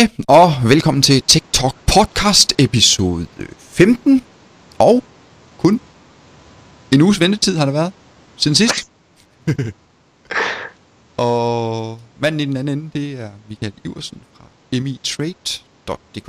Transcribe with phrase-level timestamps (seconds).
[0.00, 3.26] Hej og velkommen til TikTok podcast episode
[3.58, 4.24] 15
[4.78, 5.02] og
[5.58, 5.80] kun
[6.92, 7.92] en uges ventetid har der været
[8.36, 8.90] siden sidst.
[11.16, 16.28] og manden i den anden ende, det er Michael Iversen fra mitrade.dk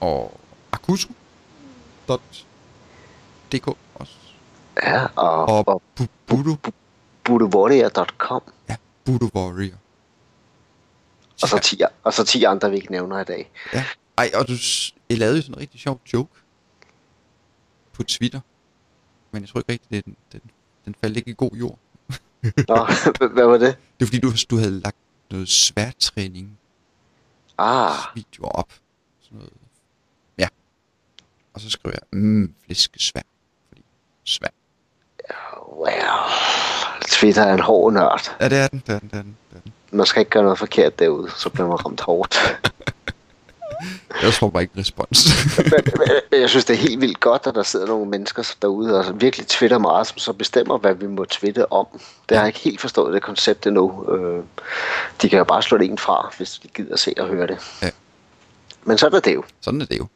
[0.00, 0.40] og
[0.72, 1.18] akusu.dk
[3.94, 4.14] også.
[4.82, 6.56] Ja, og, Og og Bu- Budo,
[7.24, 8.42] budowarrior.com.
[8.68, 9.83] ja, Budo Warrior.
[11.42, 13.50] Og så 10, og så 10 andre, vi ikke nævner i dag.
[13.72, 13.84] Ja.
[14.18, 14.52] Ej, og du
[15.10, 16.34] lavede jo sådan en rigtig sjov joke
[17.92, 18.40] på Twitter.
[19.32, 20.40] Men jeg tror ikke rigtigt, det, den, den,
[20.84, 21.78] den faldt ikke i god jord.
[22.68, 22.86] Nå,
[23.32, 23.76] hvad var det?
[24.00, 24.96] Det er fordi, du, du havde lagt
[25.30, 26.58] noget sværtræning
[27.58, 28.72] Ah, videoer op.
[29.22, 29.52] Sådan noget.
[30.38, 30.48] Ja.
[31.54, 33.22] Og så skrev jeg, mm, flæskesvær.
[33.68, 33.82] Fordi
[34.24, 34.48] svær.
[35.82, 36.30] well.
[37.08, 38.36] Twitter er en hård nørd.
[38.40, 39.36] Ja, det er den, det er den, det er den.
[39.50, 39.72] Det er den.
[39.94, 42.38] Man skal ikke gøre noget forkert derude, så bliver man ramt hårdt.
[44.22, 45.28] Jeg får bare ikke respons.
[45.58, 45.84] men,
[46.30, 49.20] men jeg synes, det er helt vildt godt, at der sidder nogle mennesker derude og
[49.20, 51.86] virkelig twitter meget, som så bestemmer, hvad vi må twitte om.
[52.28, 54.06] Det har jeg ikke helt forstået, det koncept endnu.
[54.14, 54.44] Øh,
[55.22, 57.58] De kan jo bare slå det en fra, hvis de gider se og høre det.
[57.82, 57.90] Ja.
[58.84, 59.44] Men sådan er det jo.
[59.60, 60.06] Sådan er det jo.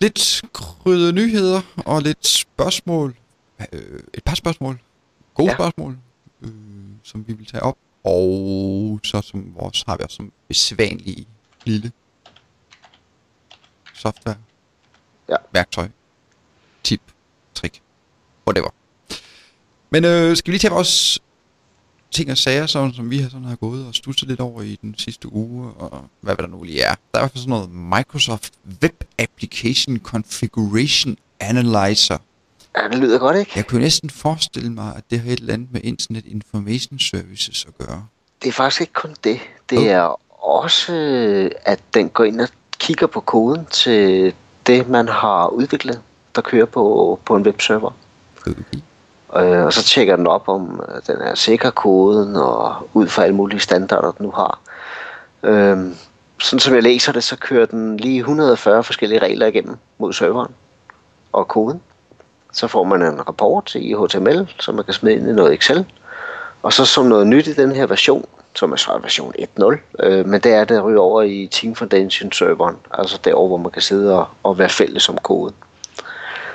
[0.00, 3.14] Lidt krydde nyheder og lidt spørgsmål.
[3.72, 4.78] Øh, et par spørgsmål.
[5.34, 5.48] Gode.
[5.48, 5.54] Ja.
[5.54, 5.96] spørgsmål,
[6.42, 6.50] øh,
[7.02, 7.76] som vi vil tage op.
[8.04, 11.26] Og så som vores har vi også som besvanlige
[11.64, 11.92] lille
[13.94, 14.36] software.
[15.28, 15.36] Ja.
[15.52, 15.88] Værktøj.
[16.82, 17.00] Tip.
[17.54, 17.80] Trick.
[18.46, 18.70] Whatever.
[19.90, 21.20] Men øh, skal vi lige tage vores
[22.10, 24.78] ting og sager, sådan, som vi har, sådan har gået og stusset lidt over i
[24.82, 26.94] den sidste uge, og hvad der nu lige er.
[26.94, 28.52] Der er i hvert fald sådan noget Microsoft
[28.82, 32.18] Web Application Configuration Analyzer.
[32.76, 33.52] Ja, det lyder godt, ikke?
[33.56, 37.66] Jeg kunne næsten forestille mig, at det har et eller andet med Internet Information Services
[37.68, 38.06] at gøre.
[38.42, 39.40] Det er faktisk ikke kun det.
[39.70, 39.84] Det Oh.
[39.84, 42.48] er også, øh, at den går ind og
[42.78, 44.34] kigger på koden til
[44.66, 46.00] det, man har udviklet,
[46.34, 47.90] der kører på, på en webserver.
[48.40, 48.54] Okay.
[49.36, 53.22] Øh, og så tjekker den op, om øh, den er sikker koden, og ud fra
[53.22, 54.60] alle mulige standarder, den nu har.
[55.42, 55.78] Øh,
[56.38, 60.52] sådan som jeg læser det, så kører den lige 140 forskellige regler igennem mod serveren
[61.32, 61.80] og koden.
[62.52, 65.86] Så får man en rapport i HTML, som man kan smide ind i noget Excel.
[66.62, 70.26] Og så som noget nyt i den her version, som er så version 1.0, øh,
[70.26, 73.82] men det er, det ryger over i Team Foundation serveren, altså derover, hvor man kan
[73.82, 75.54] sidde og, og være fælles om koden.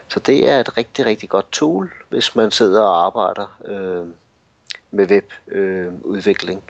[0.08, 4.08] Så det er et rigtig, rigtig godt tool, hvis man sidder og arbejder øh,
[4.92, 5.34] med webudvikling.
[5.48, 6.64] Øh, udvikling.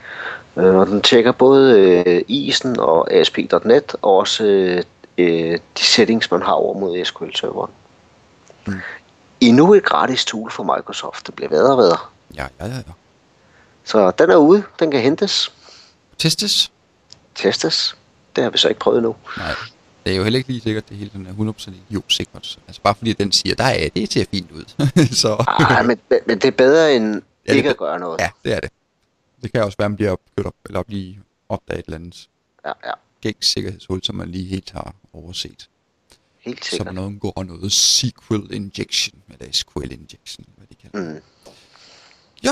[0.58, 4.84] øh, og den tjekker både øh, isen og ASP.NET, og også øh,
[5.18, 7.72] øh, de settings, man har over mod SQL-serveren.
[8.68, 8.74] Mm.
[9.42, 11.28] Endnu et gratis tool for Microsoft.
[11.28, 11.98] Det bliver bedre og bedre.
[12.36, 12.82] Ja, ja, ja.
[13.84, 14.64] Så den er ude.
[14.80, 15.54] Den kan hentes,
[16.18, 16.72] Testes?
[17.36, 17.96] testes.
[18.36, 19.16] Det har vi så ikke prøvet endnu.
[19.38, 19.56] Nej.
[20.06, 22.60] Det er jo heller ikke lige sikkert, det hele den er 100% idiot-sikkert.
[22.68, 24.66] Altså bare fordi den siger, der er det ser fint ud.
[25.22, 28.20] så Ej, men, men- det er bedre end Ja, det ikke er at gøre noget.
[28.20, 28.70] ja, det er det.
[29.44, 31.16] Det kan også være, at man bliver op, eller blive
[31.50, 32.28] opdaget et eller andet
[32.66, 32.92] ja, ja.
[33.22, 35.70] gængs sikkerhedshul, som man lige helt har overset.
[36.46, 36.96] Helt Som sikkert.
[36.96, 41.14] man undgår noget SQL injection, eller SQL injection, hvad de kalder.
[41.14, 41.22] Mm.
[42.44, 42.52] Ja,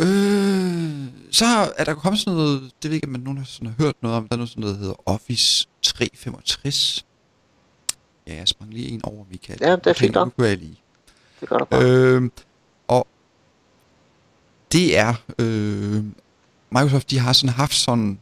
[0.00, 1.44] øh, så
[1.76, 3.74] er der kommet sådan noget, det ved jeg ikke, om man nogen har, sådan har
[3.84, 7.04] hørt noget om, der er noget sådan noget, der hedder Office 365.
[8.26, 9.58] Ja, jeg sprang lige en over, Michael.
[9.62, 10.32] Ja, det er fint nok.
[10.38, 10.76] Lige.
[11.40, 11.82] Det gør der bare.
[11.84, 12.30] Øh,
[12.88, 13.06] og
[14.72, 16.04] det er, øh,
[16.70, 18.20] Microsoft, de har sådan haft sådan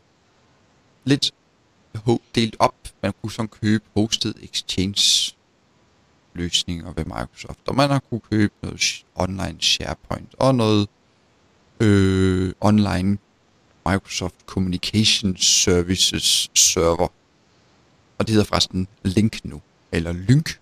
[1.04, 1.30] lidt
[1.96, 2.74] ho- delt op.
[3.02, 5.32] Man kunne sådan købe hosted exchange
[6.34, 10.88] løsninger ved Microsoft, og man har kunne købe noget online SharePoint og noget
[11.80, 13.18] øh, online
[13.86, 17.08] Microsoft Communication Services server.
[18.18, 19.60] Og det hedder forresten Link nu,
[19.92, 20.58] eller Lynk.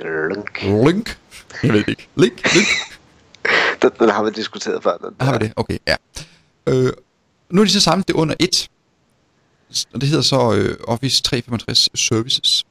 [0.00, 0.62] Link.
[0.62, 1.18] Link?
[1.62, 2.08] Jeg ved ikke.
[2.16, 2.54] Link?
[2.54, 2.68] Link?
[3.82, 4.96] Den, den har vi diskuteret før.
[4.96, 5.52] Den Har vi det?
[5.56, 5.96] Okay, ja.
[6.66, 6.92] Øh,
[7.50, 8.68] nu er de så samlet det under et.
[9.94, 12.64] Og det hedder så øh, Office 365 Services.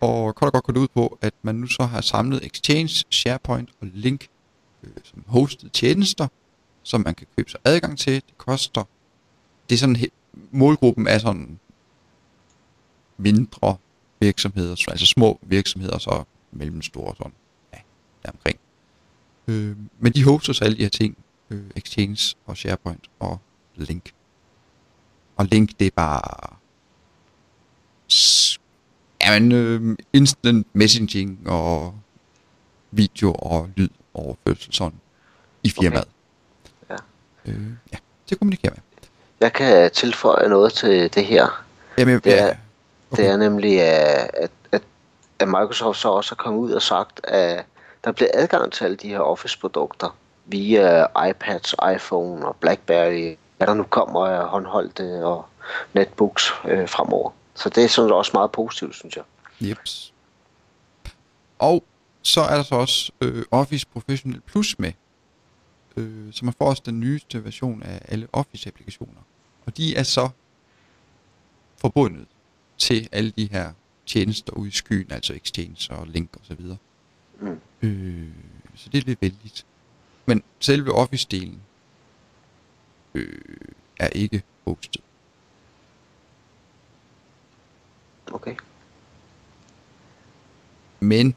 [0.00, 3.04] Og kort og godt går det ud på, at man nu så har samlet Exchange,
[3.10, 4.28] SharePoint og Link
[4.82, 6.28] øh, som hosted tjenester,
[6.82, 8.14] som man kan købe sig adgang til.
[8.14, 8.84] Det koster...
[9.68, 9.96] Det er sådan...
[10.50, 11.58] Målgruppen er sådan
[13.16, 13.76] mindre
[14.20, 17.32] virksomheder, altså små virksomheder, så mellemstore sådan,
[17.72, 17.78] ja,
[18.22, 18.58] deromkring.
[19.48, 21.16] Øh, men de hoster så alle de her ting,
[21.50, 23.40] øh, Exchange og SharePoint og
[23.76, 24.12] Link.
[25.36, 26.56] Og Link, det er bare...
[29.24, 31.94] Jamen, øh, instant messaging og
[32.90, 35.00] video og lyd overførsel sådan
[35.62, 36.08] i firmaet.
[36.90, 36.96] Ja.
[37.46, 37.60] Øh,
[37.92, 37.96] ja,
[38.26, 38.80] til at kommunikere med.
[39.40, 41.64] Jeg kan tilføje noget til det her.
[41.98, 42.56] Jamen, Det er, ja,
[43.16, 44.82] det er nemlig, at, at, at,
[45.38, 47.64] at Microsoft så også er kommet ud og sagt, at
[48.04, 53.74] der bliver adgang til alle de her Office-produkter via iPads, iPhone og Blackberry, hvad der
[53.74, 55.46] nu kommer af håndholdte og
[55.94, 57.30] netbooks øh, fremover.
[57.54, 59.24] Så det er sådan også meget positivt, synes jeg.
[59.60, 60.12] Jeps.
[61.58, 61.84] Og
[62.22, 64.92] så er der så også øh, Office Professional Plus med.
[65.96, 69.20] Øh, så man får også den nyeste version af alle Office-applikationer.
[69.66, 70.28] Og de er så
[71.76, 72.26] forbundet
[72.78, 73.72] til alle de her
[74.06, 76.76] tjenester ude i skyen, altså Exchange og Link og så videre.
[77.40, 77.60] Mm.
[77.82, 78.28] Øh,
[78.74, 79.66] så det er lidt vældigt.
[80.26, 81.58] Men selve Office-delen
[83.14, 83.38] øh,
[83.98, 85.02] er ikke hostet.
[88.32, 88.56] Okay.
[91.00, 91.34] Men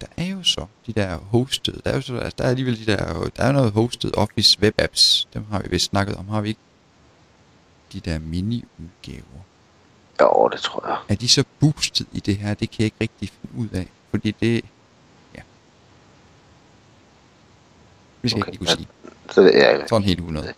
[0.00, 2.86] der er jo så de der hosted, der er jo så, altså der er alligevel
[2.86, 6.28] de der, der er noget hosted Office web apps, dem har vi vist snakket om,
[6.28, 6.60] har vi ikke?
[7.92, 9.42] De der mini-udgaver.
[10.20, 10.98] Jo, det tror jeg.
[11.08, 12.54] Er de så boostet i det her?
[12.54, 14.64] Det kan jeg ikke rigtig finde ud af, fordi det,
[15.34, 15.42] ja.
[18.22, 18.88] Vi skal Okay, ikke kunne sige.
[19.30, 20.52] Så det er, Sådan helt 100.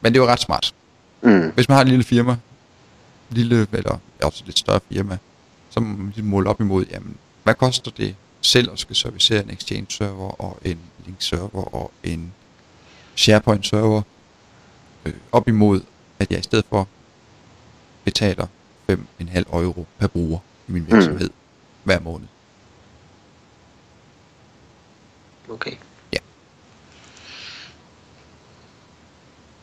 [0.00, 0.74] Men det var ret smart.
[1.22, 2.36] mm, Hvis man har et lille firma,
[3.30, 5.18] lille, eller også et lidt større firma,
[5.70, 9.42] så må man ligesom måle op imod, jamen, hvad koster det selv at skal servicere
[9.42, 12.32] en Exchange server og en Link server og en
[13.16, 14.02] SharePoint server,
[15.04, 15.80] øh, op imod,
[16.18, 16.88] at jeg i stedet for
[18.04, 18.46] betaler
[18.90, 21.34] 5,5 euro per bruger i min virksomhed mm.
[21.84, 22.26] hver måned.
[25.50, 25.76] okay.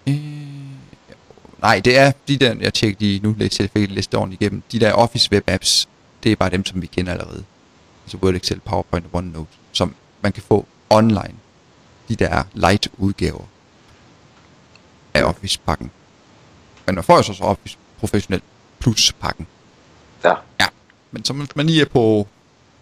[0.09, 4.63] Øh, nej, det er de der, jeg tjekker lige nu, lidt tilfældigt liste ordentligt igennem.
[4.71, 5.89] De der Office Web Apps,
[6.23, 7.43] det er bare dem, som vi kender allerede.
[8.03, 11.35] Altså Word, Excel, PowerPoint og OneNote, som man kan få online.
[12.09, 13.43] De der light udgaver
[15.13, 15.91] af Office-pakken.
[16.85, 18.41] Men man får jo så også Office Professionel
[18.79, 19.47] Plus-pakken.
[20.23, 20.67] Ja, Ja,
[21.11, 22.27] men så man lige er på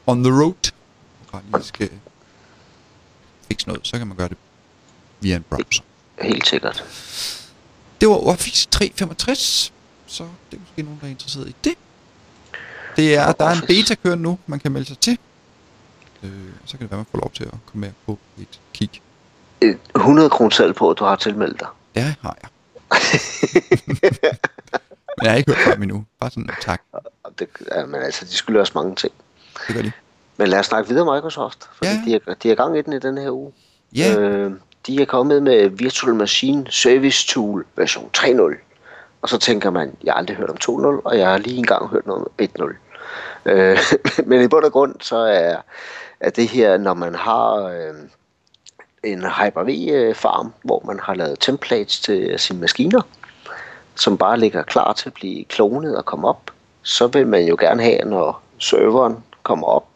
[0.08, 0.72] on the road,
[1.32, 1.90] og lige skal
[3.48, 4.38] fikse noget, så kan man gøre det
[5.22, 5.84] via en browser.
[6.22, 6.84] Helt sikkert.
[8.02, 9.74] Det var Office 365,
[10.08, 11.74] så det er måske nogen, der er interesseret i det.
[12.96, 15.18] Det er, der er en beta kørende nu, man kan melde sig til.
[16.24, 16.30] Øh,
[16.66, 18.90] så kan det være, man får lov til at komme med på et kig.
[19.62, 21.68] Et 100 kroner selv på, at du har tilmeldt dig.
[21.96, 22.50] Det har jeg.
[23.88, 23.98] Men
[25.24, 26.06] jeg har ikke hørt fra dem endnu.
[26.20, 26.82] Bare sådan, tak.
[27.40, 29.14] Det, ja, men altså, de skylder os mange ting.
[29.68, 29.92] Det gør de.
[30.38, 32.02] Men lad os snakke videre om Microsoft, fordi Ja.
[32.06, 33.52] de, er, de er gang i den i den her uge.
[33.96, 34.52] Ja, Øh,
[34.88, 38.56] de er kommet med Virtual Machine Service Tool version 3.0.
[39.22, 41.88] Og så tænker man, jeg har aldrig hørt om 2.0, og jeg har lige engang
[41.88, 42.76] hørt noget om 1.0.
[43.46, 43.78] Øh,
[44.30, 45.56] men i bund og grund, så er,
[46.20, 47.96] er det her, når man har øh,
[49.04, 53.02] en Hyper-V-farm, øh, hvor man har lavet templates til sine maskiner,
[53.96, 56.52] som bare ligger klar til at blive klonet og komme op,
[56.82, 59.88] så vil man jo gerne have, når serveren kommer op,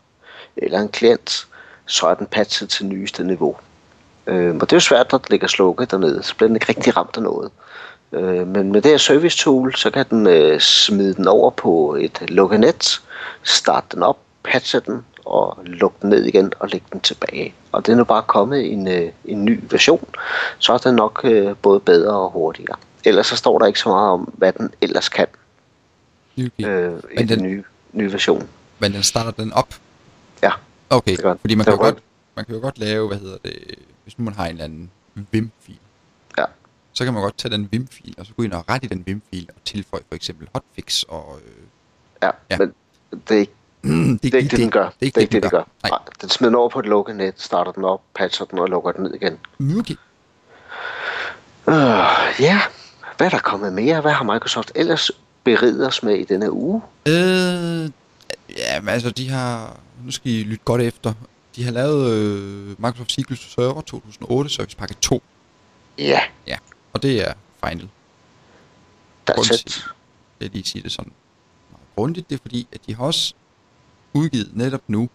[0.57, 1.47] eller en klient,
[1.85, 3.57] så er den patchet til nyeste niveau.
[4.27, 6.69] Øh, og det er jo svært, når den ligger slukket dernede, så bliver den ikke
[6.69, 7.51] rigtig ramt af noget.
[8.13, 11.97] Øh, men med det her service tool, så kan den øh, smide den over på
[11.99, 13.01] et lukkenet,
[13.43, 17.53] starte den op, patche den og lukke den ned igen og lægge den tilbage.
[17.71, 20.05] Og det er nu bare kommet en, øh, en ny version,
[20.59, 22.75] så er den nok øh, både bedre og hurtigere.
[23.05, 25.27] Ellers så står der ikke så meget om, hvad den ellers kan
[26.37, 26.49] okay.
[26.67, 28.47] øh, i Men den den- nye, nye version.
[28.79, 29.75] Men den starter den op.
[30.43, 30.51] Ja,
[30.89, 31.97] Okay, fordi man kan, godt,
[32.35, 33.53] man kan jo godt lave, hvad hedder det,
[34.11, 34.91] hvis nu man har en eller anden
[35.31, 35.79] Vim-fil,
[36.37, 36.45] ja.
[36.93, 39.03] så kan man godt tage den Vim-fil, og så gå ind og rette i den
[39.05, 41.51] Vim-fil, og tilføje for eksempel hotfix, og øh,
[42.23, 42.57] Ja, Ja.
[42.57, 42.73] men
[43.27, 43.53] det er ikke
[43.83, 44.83] det, Det er ikke det, den gør.
[44.99, 45.63] Det er ikke det, den gør.
[45.83, 45.99] Nej.
[46.21, 48.91] Den smider den over på et lukket net, starter den op, patcher den og lukker
[48.91, 49.37] den ned igen.
[49.79, 49.95] Okay.
[51.69, 52.61] Øh, ja,
[53.17, 54.01] hvad er der kommet mere?
[54.01, 55.11] Hvad har Microsoft ellers
[55.43, 56.81] beriget os med i denne uge?
[57.07, 57.89] Øh,
[58.57, 61.13] ja, men altså, de har, nu skal I lytte godt efter,
[61.55, 65.23] de har lavet øh, Microsoft SQL Server 2008 Service Pakke 2,
[65.97, 66.57] Ja, ja,
[66.93, 67.33] og det er
[67.65, 67.89] final.
[69.43, 69.83] til-
[70.39, 71.11] Det er lige sige det sådan
[71.71, 73.33] meget grundigt, det er fordi, at de har også
[74.13, 75.09] udgivet netop nu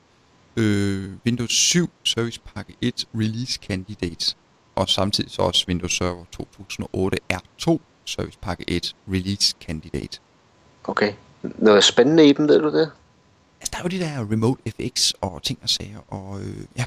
[0.57, 4.35] øh, Windows 7 Service Pakke 1 Release Candidate,
[4.75, 10.19] og samtidig så også Windows Server 2008 R2 Service Pakke 1 Release Candidate.
[10.85, 11.13] Okay.
[11.43, 12.91] Noget spændende i dem, ved du det?
[13.61, 16.85] Altså, der er jo de der Remote FX og ting og sager, og øh, ja,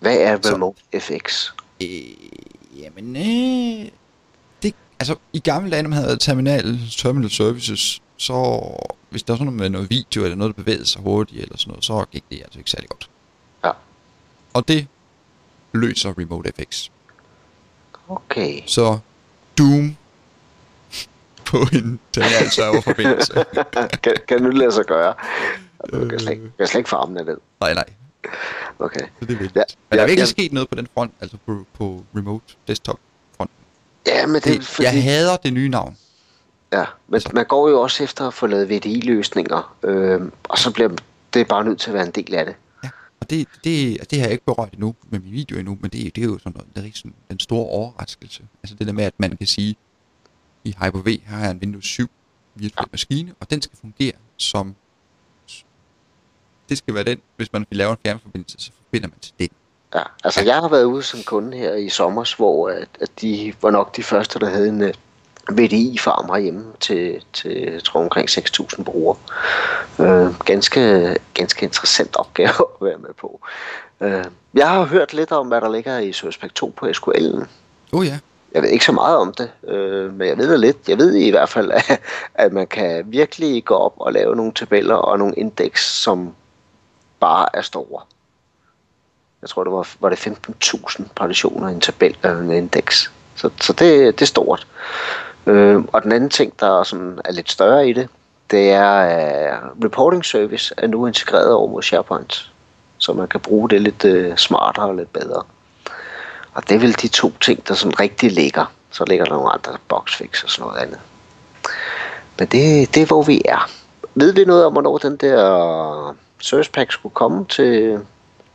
[0.00, 1.48] Hvad er Så- Remote FX?
[1.82, 1.88] Øh,
[2.78, 3.88] jamen, øh,
[4.62, 8.60] det, altså, i gamle dage, når man havde terminal, terminal services, så
[9.10, 11.56] hvis der var sådan noget med noget video, eller noget, der bevægede sig hurtigt, eller
[11.56, 13.10] sådan noget, så gik det altså ikke særlig godt.
[13.64, 13.70] Ja.
[14.54, 14.86] Og det
[15.72, 16.88] løser Remote FX.
[18.08, 18.60] Okay.
[18.66, 18.98] Så
[19.58, 19.96] Doom
[21.50, 23.32] på en terminal serverforbindelse.
[24.02, 25.14] kan, kan nu lade sig gøre?
[25.92, 27.36] Du kan slet, ikke- kan slet ikke farme det ned.
[27.60, 27.84] nej, nej.
[28.78, 29.00] Okay.
[29.00, 29.56] Så det er vigtigt.
[29.56, 30.26] Ja, Men der er virkelig ja.
[30.30, 32.98] sket noget på den front, altså på, på remote desktop
[33.36, 33.50] front.
[34.06, 35.96] Ja, men det, er Det, fordi, Jeg hader det nye navn.
[36.72, 40.90] ja, men man går jo også efter at få lavet VDI-løsninger, øh, og så bliver
[41.34, 42.54] det bare nødt til at være en del af det.
[42.84, 42.88] Ja.
[43.20, 46.06] Og det, det, det har jeg ikke berørt endnu med min video endnu, men det,
[46.06, 48.42] er- det er jo sådan noget, det er sådan den store overraskelse.
[48.62, 49.76] Altså det der med, at man kan sige,
[50.64, 52.10] i Hyper-V her har jeg en Windows 7
[52.54, 54.74] virtuel maskine, og den skal fungere som...
[56.68, 59.48] Det skal være den, hvis man vil lave en fjernforbindelse, så forbinder man til den.
[59.94, 63.54] Ja, altså jeg har været ude som kunde her i sommer, hvor at, at de
[63.62, 64.88] var nok de første, der havde en uh,
[65.50, 69.16] VDI-farm herhjemme til, til jeg tror omkring 6.000 brugere.
[69.98, 72.48] Uh, ganske, ganske interessant opgave
[72.80, 73.40] at være med på.
[74.00, 77.46] Uh, jeg har hørt lidt om, hvad der ligger i Service Pack 2 på SQL'en.
[77.92, 78.18] Oh, ja,
[78.54, 80.88] Jeg ved ikke så meget om det, øh, men jeg ved det lidt.
[80.88, 82.00] Jeg ved i hvert fald, at,
[82.34, 86.34] at man kan virkelig gå op og lave nogle tabeller og nogle indeks, som
[87.20, 88.02] bare er store.
[89.42, 93.12] Jeg tror, det var, var det 15.000 partitioner i en tabel eller en indeks.
[93.36, 94.66] Så, så det, det er stort.
[95.46, 98.08] Øh, og den anden ting, der er, sådan, er lidt større i det,
[98.50, 102.52] det er, at reporting service er nu integreret over mod SharePoint.
[102.98, 105.42] Så man kan bruge det lidt uh, smartere og lidt bedre.
[106.54, 108.72] Og det er vel de to ting, der sådan rigtig ligger.
[108.90, 110.98] Så ligger der nogle andre boxfix og sådan noget andet.
[112.38, 113.70] Men det, det er, hvor vi er.
[114.14, 117.98] Ved vi noget om, hvornår den der Service Pack skulle komme til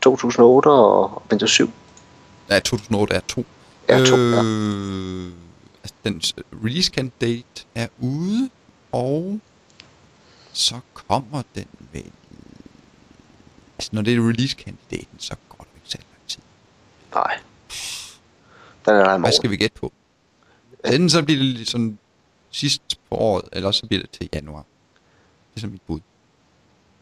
[0.02, 1.72] 2008 og Windows 7?
[2.50, 3.46] ja 2008 er 2.
[3.90, 4.44] Ja, to, ja.
[4.44, 5.32] øh,
[5.84, 6.22] altså, den
[6.66, 8.50] release candidate er ude,
[8.92, 9.40] og
[10.54, 12.12] så kommer den vel...
[13.78, 16.42] Altså, når det er release kandidaten, så går det ikke særlig lang tid.
[17.16, 17.40] Nej.
[18.86, 19.34] Den er der i Hvad morgen.
[19.34, 19.92] skal vi gætte på?
[20.86, 21.98] Enten så bliver det sådan
[22.52, 24.66] sidst på året, eller så bliver det til januar.
[25.50, 26.00] Det er så mit bud.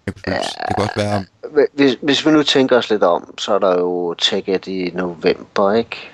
[0.05, 0.39] Jeg kunne, ja.
[0.67, 1.25] Det kan også være...
[1.73, 5.73] Hvis, hvis vi nu tænker os lidt om, så er der jo TechEd i november,
[5.73, 6.11] ikke?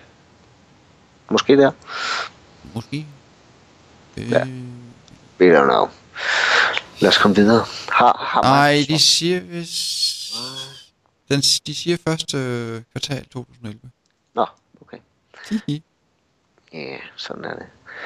[1.30, 1.72] Måske der?
[2.74, 3.06] Måske...
[4.18, 4.48] Øh, Ja.
[5.40, 5.90] We don't know.
[7.00, 7.66] Lad os komme videre.
[7.90, 10.34] Har, har Nej, de siger vist...
[11.30, 13.80] Den, de siger første øh, kvartal 2011.
[14.34, 14.46] Nå,
[14.82, 14.98] okay.
[15.50, 15.84] Hihi.
[16.74, 17.66] Ja, sådan er det.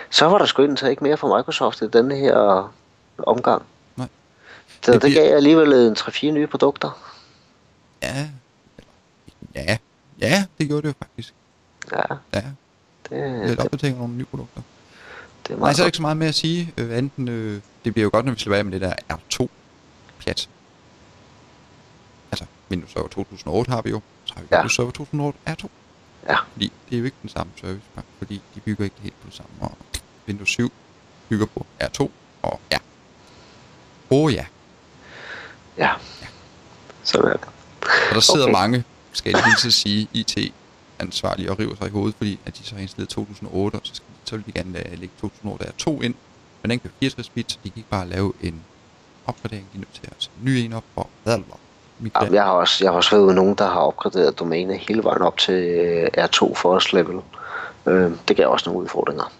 [0.09, 2.71] Så var der sgu ikke mere fra Microsoft i denne her
[3.17, 3.65] omgang.
[4.87, 4.93] Nej.
[4.93, 7.13] Så Det det, gav alligevel en 3-4 nye produkter.
[8.03, 8.29] Ja.
[9.55, 9.77] Ja.
[10.21, 11.33] Ja, det gjorde det jo faktisk.
[11.91, 12.43] Ja, Ja,
[13.09, 14.61] det, lidt det, opdatering nogle nye produkter.
[15.47, 16.73] det er Nej, meget så er ikke så meget mere at sige.
[16.77, 20.49] Øh, enten, øh, det bliver jo godt, når vi slipper af med det der R2-pjat.
[22.31, 24.01] Altså, Windows Server 2008 har vi jo.
[24.25, 24.57] Så har vi Ja.
[24.57, 25.67] Windows Server 2008 R2.
[26.27, 26.35] Ja.
[26.53, 27.85] Fordi det er jo ikke den samme service,
[28.17, 29.51] fordi de bygger ikke helt på det samme.
[29.59, 29.77] Og
[30.27, 30.71] Windows 7
[31.29, 32.09] bygger på R2
[32.41, 32.77] og ja.
[34.09, 34.45] Åh oh, ja.
[35.77, 35.89] Ja,
[37.03, 37.47] sådan er det.
[38.09, 38.51] Og der sidder Okay.
[38.53, 42.57] mange, skal jeg lige til at sige, IT-ansvarlige og river sig i hovedet, fordi at
[42.57, 45.65] de så har installeret 2008, og så, skal, så vil de gerne uh, lægge 2008
[45.65, 46.15] R2 ind.
[46.61, 48.61] Men den kører 64 bit, så de kan ikke bare lave en
[49.25, 51.55] opgradering, de er nødt til at sætte en ny en op og blablabla.
[52.21, 55.03] Jamen, jeg har også, jeg har også været ude nogen, der har opgraderet domæne hele
[55.03, 57.19] vejen op til øh, R2 first level.
[57.85, 59.31] Øh, det gav også nogle udfordringer.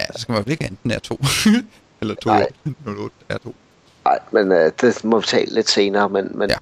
[0.00, 1.26] Ja, så skal man vel ikke enten R2
[2.00, 2.46] eller 2 Nej.
[2.86, 3.52] 08 R2.
[4.06, 6.56] Nej, men øh, det må vi tale lidt senere, men, men Ja.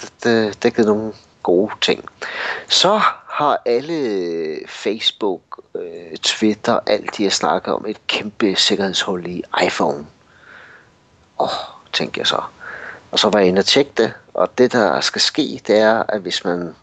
[0.00, 1.12] det, det, det givet nogle
[1.42, 2.04] gode ting.
[2.68, 5.40] Så har alle Facebook,
[5.74, 10.06] øh, Twitter, alt de har snakket om et kæmpe sikkerhedshul i iPhone.
[11.38, 11.50] Åh, oh,
[11.92, 12.42] tænker jeg så.
[13.10, 16.02] Og så var jeg inde og tjekke det, og det der skal ske, det er,
[16.08, 16.74] at hvis man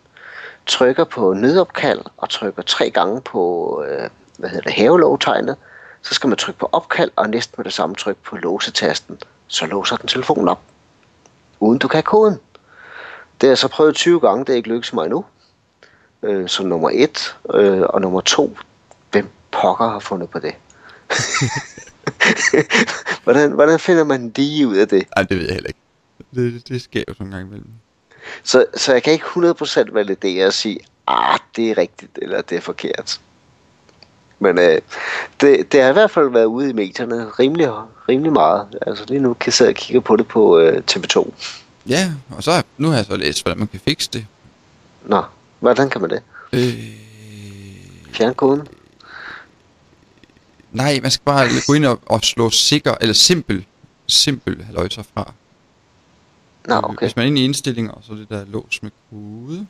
[0.68, 5.56] trykker på nødopkald og trykker tre gange på, øh, hvad hedder det, havelågtegnet,
[6.02, 9.20] så skal man trykke på opkald og næsten med det samme tryk på låsetasten,
[9.52, 10.62] så låser den telefonen op,
[11.60, 12.40] uden du kan koden.
[13.42, 15.26] Det har jeg så prøvet 20 gange, det er ikke lykkedes mig endnu.
[16.24, 18.58] Øh, så nummer et, øh, og nummer to,
[19.12, 20.56] hvem pokker har fundet på det?
[23.24, 25.08] hvordan, hvordan finder man lige ud af det?
[25.16, 25.80] Nej, det ved jeg heller ikke.
[26.36, 27.70] Det, det sker jo sådan en gang imellem.
[28.44, 32.58] Så, så jeg kan ikke 100% validere og sige, ah, det er rigtigt, eller det
[32.58, 33.22] er forkert.
[34.40, 34.82] Men øh,
[35.42, 37.70] det, det har i hvert fald været ude i medierne rimelig,
[38.12, 38.68] rimelig meget.
[38.88, 41.34] Altså lige nu kan jeg og kigge på det på øh, TV2.
[41.88, 44.26] Ja, og så nu har jeg så læst, hvordan man kan fikse det.
[45.06, 45.24] Nå,
[45.60, 46.22] hvordan kan man det?
[46.54, 46.74] Øh,
[48.14, 48.68] Fjern koden?
[50.72, 53.66] nej, man skal bare gå ind og, og slå sikker, eller simpel,
[54.08, 55.34] simpel haløjser fra.
[56.68, 57.06] Nå, okay.
[57.06, 59.60] Hvis man er inde i indstillinger, og så det der lås med kode.
[59.60, 59.68] Øh,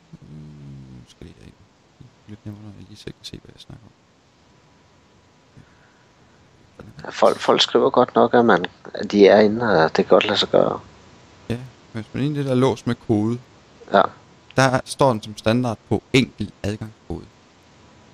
[1.08, 1.34] skal lige.
[1.38, 3.92] Det er Lidt nemmere, jeg lige selv kan se, hvad jeg snakker om.
[6.78, 10.04] Ja, folk, folk skriver godt nok, at, man, at de er inde, og det kan
[10.04, 10.80] godt lade sig gøre.
[11.48, 11.56] Ja,
[11.92, 13.38] hvis man egentlig er låst med kode,
[13.92, 14.02] Ja,
[14.56, 17.24] der står den som standard på enkelt adgangskode.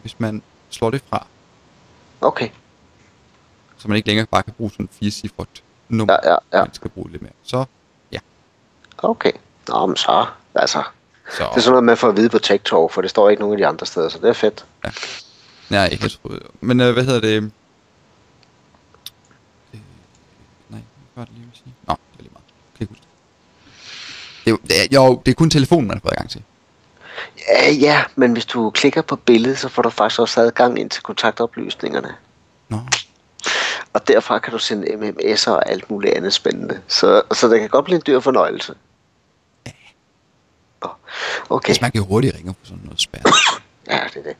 [0.00, 1.26] Hvis man slår det fra,
[2.21, 2.49] okay.
[3.76, 6.64] så man ikke længere bare kan bruge sådan en firecifret nummer, Ja, ja, ja.
[6.64, 7.33] man skal bruge lidt mere.
[7.42, 7.64] Så,
[8.12, 8.18] ja.
[8.99, 9.33] Okay.
[9.68, 10.83] Nå, men så, altså.
[11.37, 13.40] Så, Det er sådan noget, man får at vide på TikTok, for det står ikke
[13.40, 14.64] nogen af de andre steder, så det er fedt.
[15.71, 16.40] nej, jeg troede.
[16.61, 17.42] Men øh, hvad hedder det?
[17.42, 17.42] Øh,
[20.68, 21.75] nej, hvad var det lige, ville sige?
[21.89, 22.45] Nå, det er lige meget.
[22.77, 23.09] Kan ikke huske det.
[24.45, 26.43] Det er, jo- det er, jo, det kun telefonen, man har fået adgang til.
[27.49, 30.91] Ja, ja, men hvis du klikker på billedet, så får du faktisk også adgang ind
[30.91, 32.15] til kontaktoplysningerne.
[32.69, 32.79] Nå,
[33.93, 36.81] Og derfra kan du sende MMS'er og alt muligt andet spændende.
[36.89, 38.75] Så, så det kan godt blive en dyr fornøjelse.
[40.83, 40.89] Nå,
[41.51, 43.23] Okay, hvis man kan hurtigt ringe på sådan noget spærre.
[43.91, 44.37] ja, det er det.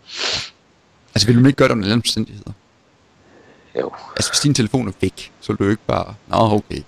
[1.15, 2.53] altså, vil du ikke gøre det under alle omstændigheder?
[3.81, 3.91] Jo.
[4.17, 6.15] Altså, hvis din telefon er væk, så vil du ikke bare...
[6.27, 6.83] Nå, okay.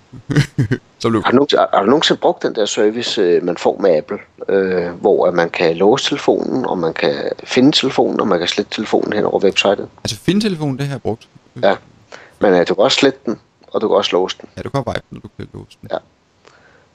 [0.99, 1.21] så vil du...
[1.25, 4.17] Har du, nogensinde, har du nogensinde brugt den der service, øh, man får med Apple,
[4.49, 8.47] øh, hvor at man kan låse telefonen, og man kan finde telefonen, og man kan
[8.47, 9.87] slette telefonen hen over websitet?
[10.03, 11.27] Altså, finde-telefonen, det har jeg brugt.
[11.63, 11.75] Ja.
[12.39, 14.49] Men øh, du kan også slette den, og du kan også låse den.
[14.57, 15.89] Ja, du kan vibe den, når du kan låse den.
[15.91, 15.97] Ja.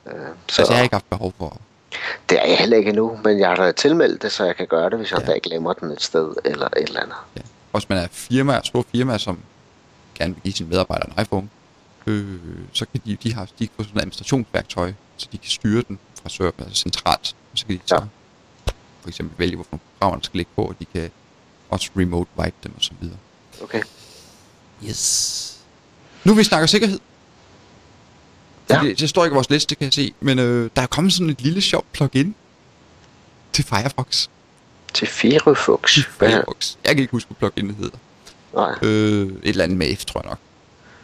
[0.07, 0.12] Så
[0.55, 1.57] Så altså, jeg har ikke haft behov for...
[2.31, 4.67] det er jeg heller ikke endnu, men jeg har da tilmeldt det, så jeg kan
[4.67, 5.33] gøre det, hvis jeg Ja.
[5.33, 7.15] ikke glemmer den et sted eller et eller andet.
[7.37, 7.41] Ja.
[7.73, 9.38] Også man er firmaer, store firmaer, som
[10.18, 11.49] gerne vil give sine medarbejdere en iPhone,
[12.06, 12.40] øh,
[12.73, 15.82] så kan de, de har de kan få sådan et administrationsværktøj, så de kan styre
[15.88, 17.37] den fra server, altså centralt.
[17.52, 18.00] Og så kan de så Ja.
[19.00, 21.11] for eksempel vælge, hvorfor programmer der skal ligge på, og de kan
[21.70, 23.16] også remote wipe dem og så videre.
[23.62, 23.82] Okay.
[24.88, 25.58] Yes.
[26.25, 27.00] Nu vi snakker sikkerhed.
[28.70, 28.80] Ja.
[28.82, 31.12] Det, det står ikke i vores liste, kan jeg se, men øh, der er kommet
[31.12, 32.34] sådan et lille sjovt plugin
[33.52, 34.28] til Firefox.
[34.95, 35.97] Til Firefox.
[36.19, 36.30] Hvad?
[36.30, 36.76] Firefox.
[36.84, 37.99] Jeg kan ikke huske, hvad pluginet hedder.
[38.56, 38.78] Nej.
[38.82, 40.38] Øh, et eller andet med F, tror jeg nok.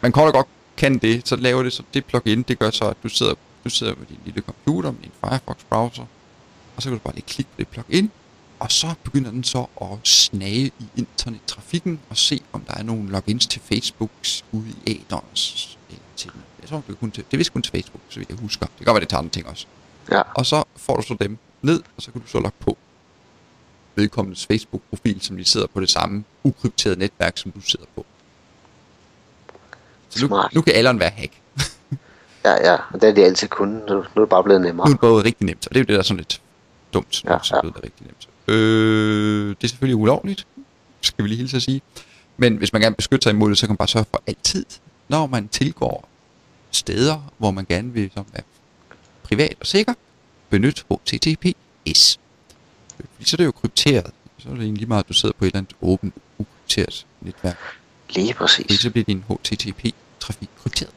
[0.01, 2.85] Man kort og godt kan det, så laver det så det plugin, det gør så,
[2.85, 6.05] at du sidder, du sidder med din lille computer, med din Firefox browser,
[6.75, 8.11] og så kan du bare lige klikke på det plugin,
[8.59, 13.09] og så begynder den så at snage i internettrafikken og se, om der er nogle
[13.09, 15.77] logins til Facebooks ude i æders.
[15.89, 18.19] Eller til, jeg tror, det er, kun til, det er vist kun til Facebook, så
[18.19, 18.65] vidt jeg husker.
[18.65, 19.65] Det kan godt være, det tager andre ting også.
[20.11, 20.21] Ja.
[20.35, 22.77] Og så får du så dem ned, og så kan du så logge på
[23.95, 28.05] vedkommendes Facebook-profil, som de sidder på det samme ukrypterede netværk, som du sidder på.
[30.09, 30.53] Så nu, Smart.
[30.55, 31.31] nu kan alderen være hack.
[32.45, 32.77] Ja, ja.
[32.93, 33.83] Og det er de altid kunnet.
[33.89, 34.87] Nu, nu er det bare blevet nemmere.
[34.87, 36.41] Nu er det både rigtig nemt, og det er jo det, der er sådan lidt
[36.93, 37.23] dumt.
[37.23, 37.67] Ja, Ja, så ja.
[37.67, 38.27] er det rigtig nemt.
[38.47, 40.47] Øh, det er selvfølgelig ulovligt,
[41.01, 41.81] skal vi lige hilse at sige.
[42.37, 44.23] Men hvis man gerne vil beskytte sig imod det, så kan man bare sørge for
[44.27, 44.65] altid,
[45.07, 46.07] når man tilgår
[46.71, 48.41] steder, hvor man gerne vil som er
[49.23, 49.93] privat og sikker,
[50.49, 52.19] benyt HTTPS.
[53.13, 54.11] Fordi så er det jo krypteret.
[54.39, 57.05] Så er det egentlig lige meget, at du sidder på et eller andet åbent, ukrypteret
[57.21, 57.57] netværk.
[58.09, 58.81] Lige Fordi præcis.
[58.81, 60.91] så bliver din HTTP-trafik krypteret.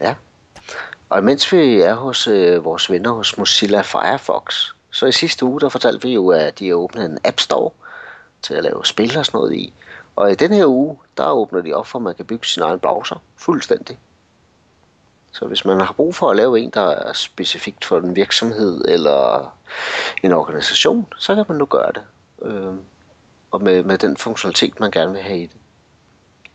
[0.00, 0.14] Ja.
[1.08, 5.60] Og mens vi er hos øh, vores venner hos Mozilla Firefox, så i sidste uge,
[5.60, 7.70] der fortalte vi jo, at de har åbnet en App Store
[8.42, 9.72] til at lave spil og sådan noget i.
[10.16, 12.62] Og i den her uge, der åbner de op for, at man kan bygge sin
[12.62, 13.98] egen browser fuldstændig.
[15.32, 18.84] Så hvis man har brug for at lave en, der er specifikt for en virksomhed
[18.88, 19.56] eller
[20.22, 22.02] en organisation, så kan man nu gøre det.
[22.42, 22.74] Øh,
[23.50, 25.56] og med, med den funktionalitet, man gerne vil have i det.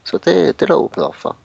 [0.03, 1.37] Så det, det er der åbnet op for.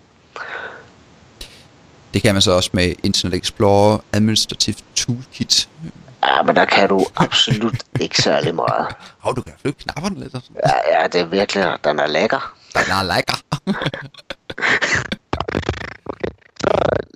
[2.14, 5.68] Det kan man så også med Internet Explorer Administrative Toolkit.
[6.22, 8.86] Ja, men der kan du absolut ikke særlig meget.
[9.18, 10.56] Hov, du kan flytte knapperne lidt og sådan.
[10.66, 12.54] Ja, ja, det er virkelig, den er lækker.
[12.74, 13.40] Den er lækker.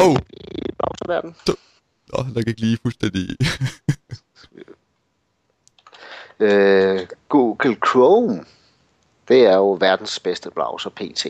[0.00, 1.34] oh, I browserverden.
[2.12, 3.36] oh, der gik lige fuldstændig...
[6.42, 8.44] Øh, Google Chrome,
[9.28, 11.24] det er jo verdens bedste browser PT.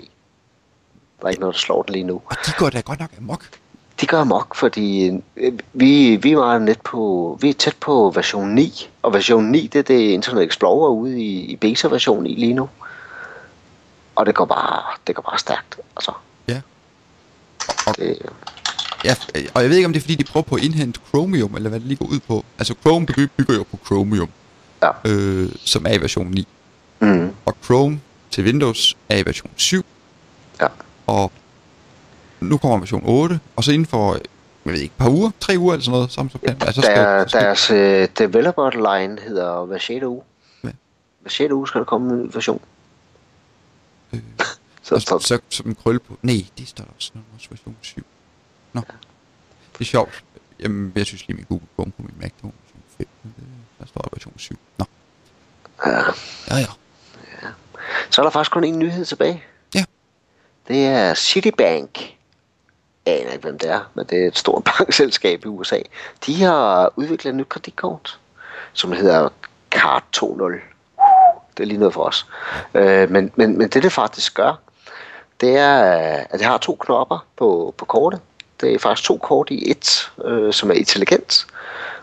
[1.21, 2.23] Der er ikke noget, der slår den lige nu.
[2.27, 3.45] og de går da godt nok amok.
[4.01, 8.49] De gør mok, fordi øh, vi, vi meget net på, vi er tæt på version
[8.55, 12.55] 9, og version 9, det er det Internet Explorer ude i, i beta-version i lige
[12.55, 12.69] nu.
[14.17, 16.13] Og det går bare, det går bare stærkt, altså.
[16.49, 16.61] Ja.
[17.87, 18.19] Og, Det,
[19.05, 19.15] ja,
[19.55, 21.69] og jeg ved ikke, om det er, fordi de prøver på at indhente Chromium, eller
[21.69, 22.45] hvad det lige går ud på.
[22.59, 24.29] Altså, Chrome bygger, jo på Chromium,
[24.83, 24.91] ja.
[25.05, 26.49] øh, som er i version 9.
[27.01, 29.85] Mm, Og Chrome til Windows er i version 7.
[30.61, 30.67] ja.
[31.07, 31.33] Og
[32.41, 34.13] nu kommer version 8, og så inden for,
[34.65, 36.73] jeg ved ikke, et par uger, tre uger eller sådan noget, så, så kan, altså,
[36.73, 40.05] så skal, Der, så skal, deres øh, developer line hedder hver 6.
[40.05, 40.23] uge.
[40.65, 40.69] Ja.
[41.21, 41.53] Hver 6.
[41.53, 42.61] uge skal der komme en ny version.
[44.13, 44.21] Øh,
[44.83, 46.19] Så, så, så, så, som krølle på.
[46.23, 47.13] Nej, det står der også
[47.51, 48.07] version 7.
[48.73, 48.81] Nå.
[49.73, 50.25] Det er sjovt.
[50.61, 53.07] Jamen, jeg synes lige, min Google Chrome på min Mac, det var version 5.
[53.23, 53.45] men det-
[53.81, 54.59] Der står der version 7.
[54.79, 54.85] Nå.
[55.87, 55.91] ja.
[56.51, 56.67] Ja, ja.
[58.11, 59.45] så er der faktisk kun en nyhed tilbage.
[59.75, 59.85] Ja.
[60.69, 62.17] det er Citibank.
[63.07, 65.79] Jeg aner ikke, hvem det er, men det er et stort bankselskab i USA.
[66.27, 68.19] De har udviklet et nyt kreditkort,
[68.73, 69.29] som hedder
[69.71, 70.61] Card 2.0.
[71.57, 72.27] Det er lige noget for os.
[72.75, 74.55] Øh, men, men, men det, det faktisk gør,
[75.41, 75.83] det er,
[76.31, 78.21] at det har to knopper på, på kortet.
[78.61, 81.47] Det er faktisk to kort i et, øh, som er intelligent.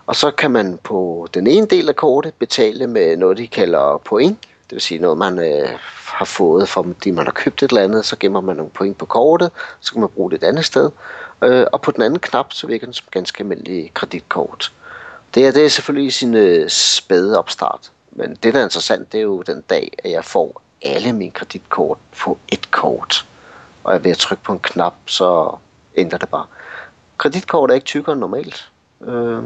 [0.06, 4.02] Og så kan man på den ene del af kortet betale med noget, de kalder
[4.06, 4.42] point.
[4.42, 5.70] Det vil sige noget, man øh,
[6.06, 9.06] har fået, fordi man har købt et eller andet, så gemmer man nogle point på
[9.06, 10.92] kortet, så kan man bruge det et andet sted.
[11.44, 14.72] Øh, og på den anden knap, så virker den som ganske almindelig kreditkort.
[15.36, 17.92] Det er, det er selvfølgelig sin øh, spæde opstart.
[18.12, 21.32] Men det, der er interessant, det er jo den dag, at jeg får alle mine
[21.32, 23.26] kreditkort på et kort.
[23.84, 25.58] Og jeg ved at trykke på en knap, så
[25.98, 26.46] ændrer det bare.
[27.18, 28.70] Kreditkort er ikke tykkere end normalt.
[29.02, 29.44] Øh,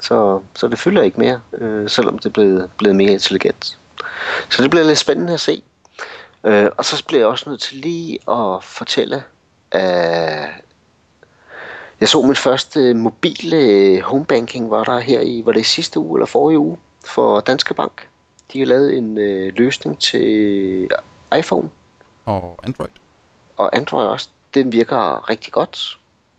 [0.00, 3.78] så, så det fylder ikke mere, øh, selvom det er blevet, blevet mere intelligent.
[4.50, 5.62] Så det bliver lidt spændende at se.
[6.44, 9.22] Øh, og så bliver jeg også nødt til lige at fortælle,
[9.70, 10.48] at
[12.00, 16.18] jeg så min første mobile homebanking, var der her i, var det i sidste uge
[16.18, 18.08] eller forrige uge, for Danske Bank.
[18.52, 20.88] De har lavet en øh, løsning til
[21.38, 21.70] iPhone.
[22.24, 22.88] Og Android.
[23.56, 24.28] Og Android også.
[24.54, 25.98] Den virker rigtig godt,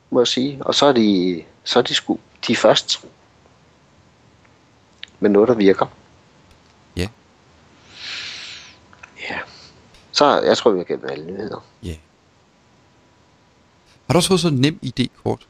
[0.10, 0.66] må jeg sige.
[0.66, 3.06] Og så er de, så er de, sku, de er først
[5.20, 5.86] med noget, der virker.
[6.98, 7.08] Ja.
[9.30, 9.40] Ja.
[10.12, 11.66] Så jeg tror, vi kan gennem alle nyheder.
[11.84, 11.96] Ja.
[14.08, 15.48] Har du også fået sådan nem ID-kort?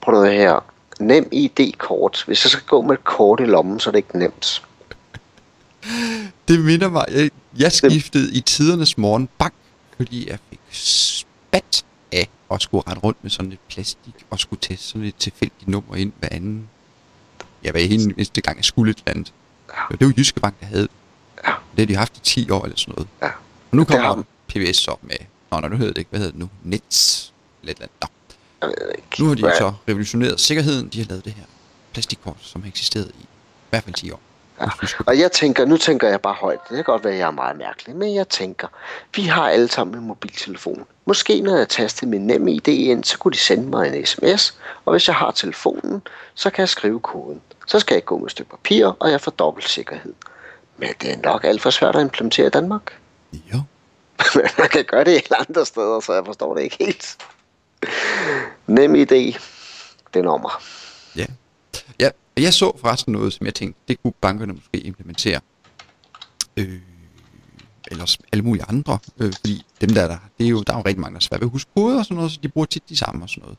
[0.00, 0.64] Prøv noget her.
[1.00, 2.24] Nem ID-kort.
[2.26, 4.62] Hvis jeg skal gå med et kort i lommen, så er det ikke nemt.
[6.48, 9.54] Det minder mig, jeg, jeg skiftede i tidernes morgen bank,
[9.96, 10.60] fordi jeg fik
[11.52, 15.16] spat af at skulle rette rundt med sådan et plastik og skulle teste sådan et
[15.16, 16.68] tilfældigt nummer ind hver anden.
[17.64, 19.32] Jeg var hende næste gang, jeg skulle et eller andet.
[19.90, 19.96] Ja.
[19.96, 20.88] Det var Jyske Bank, der havde.
[21.46, 21.52] Ja.
[21.76, 23.08] Det har de haft i 10 år eller sådan noget.
[23.22, 23.26] Ja.
[23.70, 25.16] Og nu kommer PBS op med,
[25.50, 26.48] nå, nå, nu hedder det ikke, hvad hedder det nu?
[26.62, 28.10] Nets, eller et eller andet.
[28.62, 29.22] Nå, Jeg ved ikke.
[29.22, 30.88] nu har de Hvad- så revolutioneret sikkerheden.
[30.88, 31.44] De har lavet det her
[31.92, 33.26] plastikkort, som har eksisteret i i
[33.70, 34.20] hvert fald 10 år.
[34.60, 34.66] Ja.
[35.06, 36.58] Og jeg tænker, nu tænker jeg bare højt.
[36.68, 38.68] Det kan godt være, at jeg er meget mærkelig, men jeg tænker,
[39.16, 40.84] vi har alle sammen en mobiltelefon.
[41.04, 44.58] Måske når jeg taster min nem ID ind, så kunne de sende mig en sms,
[44.84, 46.02] og hvis jeg har telefonen,
[46.34, 47.40] så kan jeg skrive koden.
[47.66, 50.14] Så skal jeg gå med et stykke papir, og jeg får dobbelt sikkerhed.
[50.76, 52.98] Men det er nok alt for svært at implementere i Danmark.
[53.32, 53.62] Jo.
[54.34, 57.16] Men man kan gøre det alle andre steder, så jeg forstår det ikke helt.
[58.66, 59.38] Nem idé.
[60.14, 60.62] Det er nummer.
[61.16, 61.26] Ja.
[62.00, 62.10] ja.
[62.36, 65.40] Jeg så forresten noget, som jeg tænkte, det kunne bankerne måske implementere.
[66.56, 66.80] Øh,
[67.92, 68.98] eller alle mulige andre.
[69.18, 71.20] Øh, fordi dem der, der, det er jo, der er jo rigtig mange, der er
[71.20, 73.28] svært ved at huske koder og sådan noget, så de bruger tit de samme og
[73.30, 73.58] sådan noget.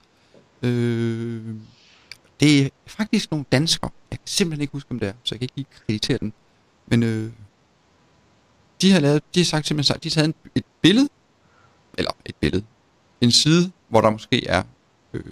[0.64, 1.56] Øh,
[2.40, 3.92] det er faktisk nogle danskere.
[4.12, 6.34] Jeg kan simpelthen ikke huske, om det er, så jeg kan ikke lige kreditere den.
[6.88, 7.32] Men øh,
[8.82, 11.10] de har lavet, de har sagt simpelthen de har taget en, et billede,
[11.98, 12.64] eller et billede,
[13.22, 14.64] en side, hvor der måske er
[15.14, 15.24] øh,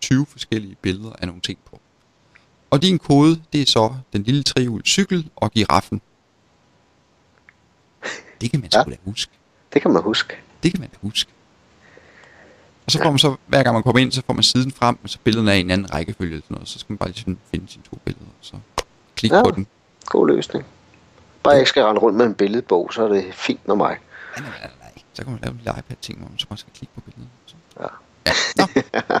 [0.00, 1.80] 20 forskellige billeder af nogle ting på.
[2.70, 6.00] Og din kode, det er så den lille trehjul cykel og giraffen.
[8.40, 8.82] Det kan man Ja.
[8.82, 9.32] sgu da huske.
[9.72, 10.36] Det kan man huske.
[10.62, 11.30] Det kan man da huske.
[12.86, 14.98] Og så får man så, hver gang man kommer ind, så får man siden frem,
[15.02, 16.68] og så billederne er i en anden rækkefølge eller sådan noget.
[16.68, 18.56] Så skal man bare lige finde sine to billeder, og så
[19.16, 19.42] klikke Ja.
[19.42, 19.66] på den.
[20.06, 20.64] God løsning.
[21.42, 23.98] Bare jeg ikke skal rende rundt med en billedbog, så er det fint med mig.
[24.36, 24.92] Nej, nej, nej, nej.
[25.12, 27.28] Så kan man lave en lille iPad-ting, hvor man så bare skal klikke på billedet.
[27.46, 27.54] Så.
[27.80, 27.86] Ja.
[28.26, 29.20] Ja, nå.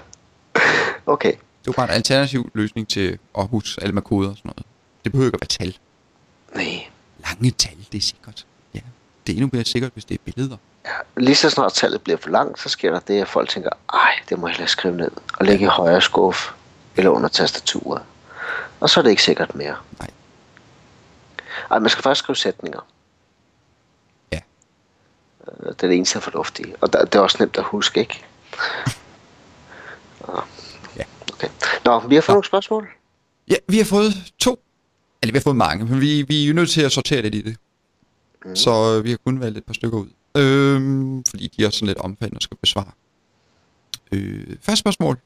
[1.06, 1.32] Okay.
[1.32, 4.66] Det var bare en alternativ løsning til at huske alle med koder og sådan noget.
[5.04, 5.76] Det behøver ikke at være tal.
[6.54, 6.86] Nej.
[7.26, 8.46] Lange tal, det er sikkert.
[9.30, 10.56] Det er endnu mere sikkert, hvis det er billeder.
[10.84, 13.70] Ja, lige så snart tallet bliver for langt, så sker der det, at folk tænker,
[13.92, 16.50] ej, det må jeg hellere skrive ned og lægge i højre skuffe
[16.96, 18.02] eller under tastaturet.
[18.80, 19.76] Og så er det ikke sikkert mere.
[19.98, 20.10] Nej.
[21.70, 22.86] Ej, man skal faktisk skrive sætninger.
[24.32, 24.40] Ja.
[25.48, 26.74] Øh, Det er det eneste fornuftige.
[26.80, 28.24] Og der, det er også nemt at huske, ikke?
[30.96, 31.02] Ja.
[31.32, 31.48] Okay.
[31.84, 32.34] Nå, vi har fået Nå.
[32.34, 32.88] nogle spørgsmål.
[33.48, 34.62] Ja, vi har fået to.
[35.22, 37.34] Eller vi har fået mange, men vi, vi er jo nødt til at sortere lidt
[37.34, 37.56] i det.
[38.44, 38.56] Mm.
[38.56, 40.08] Så øh, vi har kun valgt et par stykker ud.
[40.36, 42.90] Øhm, fordi de er sådan lidt omfattende og skal besvare.
[44.12, 45.18] Øh, første spørgsmål.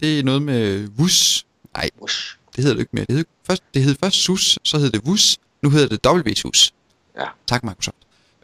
[0.00, 1.46] Det er noget med VUS.
[1.74, 2.36] Nej, Ush.
[2.56, 3.04] det hedder det ikke mere.
[3.04, 5.38] Det hed først, det hed først SUS, så hed det VUS.
[5.62, 6.74] Nu hedder det WSUS.
[7.18, 7.26] Ja.
[7.46, 7.96] Tak Microsoft.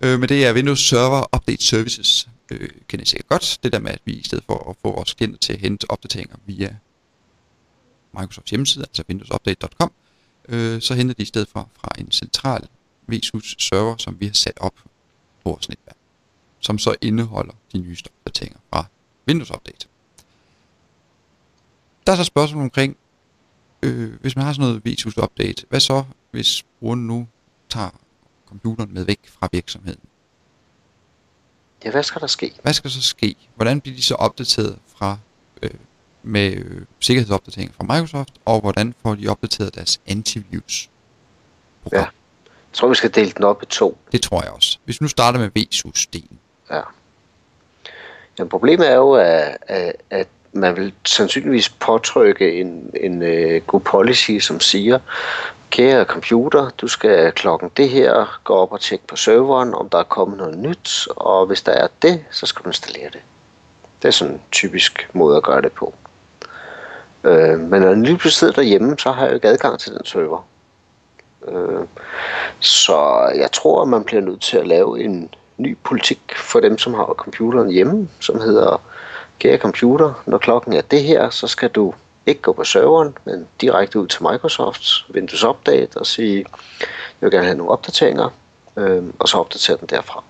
[0.03, 2.29] Øh, men det er Windows Server Update Services.
[2.51, 3.59] Øh, kender I sikkert godt.
[3.63, 5.91] Det der med, at vi i stedet for at få vores klienter til at hente
[5.91, 6.77] opdateringer via
[8.13, 9.93] Microsofts hjemmeside, altså windowsupdate.com,
[10.49, 12.69] øh, så henter de i stedet for fra en central
[13.11, 15.97] VSUS server, som vi har sat op på vores netværk,
[16.61, 18.85] som så indeholder de nyeste opdateringer fra
[19.29, 19.87] Windows Update.
[22.07, 22.97] Der er så spørgsmål omkring,
[23.83, 27.29] øh, hvis man har sådan noget VSUS Update, hvad så, hvis brugeren nu
[27.69, 27.91] tager
[28.47, 30.01] computeren med væk fra virksomheden?
[31.85, 32.53] Ja, hvad skal der ske?
[32.63, 33.37] Hvad skal så ske?
[33.55, 35.19] Hvordan bliver de så opdateret fra
[35.63, 35.71] øh,
[36.23, 40.91] med øh, sikkerhedsopdateringer fra Microsoft, og hvordan får de opdateret deres antivirus?
[41.93, 42.07] Ja.
[42.71, 43.99] Jeg tror, vi skal dele den op i to.
[44.13, 44.79] Det tror jeg også.
[44.85, 46.37] Hvis vi nu starter med VSUS-delen.
[46.71, 46.81] Ja.
[48.39, 53.81] Jamen, problemet er jo, at, at, at man vil sandsynligvis påtrykke en, en uh, god
[53.81, 54.99] policy, som siger,
[55.71, 59.99] kære computer, du skal klokken det her, gå op og tjekke på serveren, om der
[59.99, 63.21] er kommet noget nyt, og hvis der er det, så skal du installere det.
[64.03, 65.95] Det er sådan en typisk måde at gøre det på.
[67.25, 69.93] Øh, men når jeg lige pludselig sidder derhjemme, så har jeg jo ikke adgang til
[69.93, 70.47] den server.
[71.49, 71.87] Øh,
[72.61, 76.79] så jeg tror, at man bliver nødt til at lave en ny politik for dem,
[76.79, 78.83] som har computeren hjemme, som hedder,
[79.39, 81.95] kære computer, når klokken er det her, så skal du
[82.27, 84.83] ikke gå på serveren, men direkte ud til Microsoft
[85.15, 86.47] Windows Update og sige,
[87.21, 88.29] jeg vil gerne have nogle opdateringer,
[88.77, 90.25] øh, og så opdatere den derfra.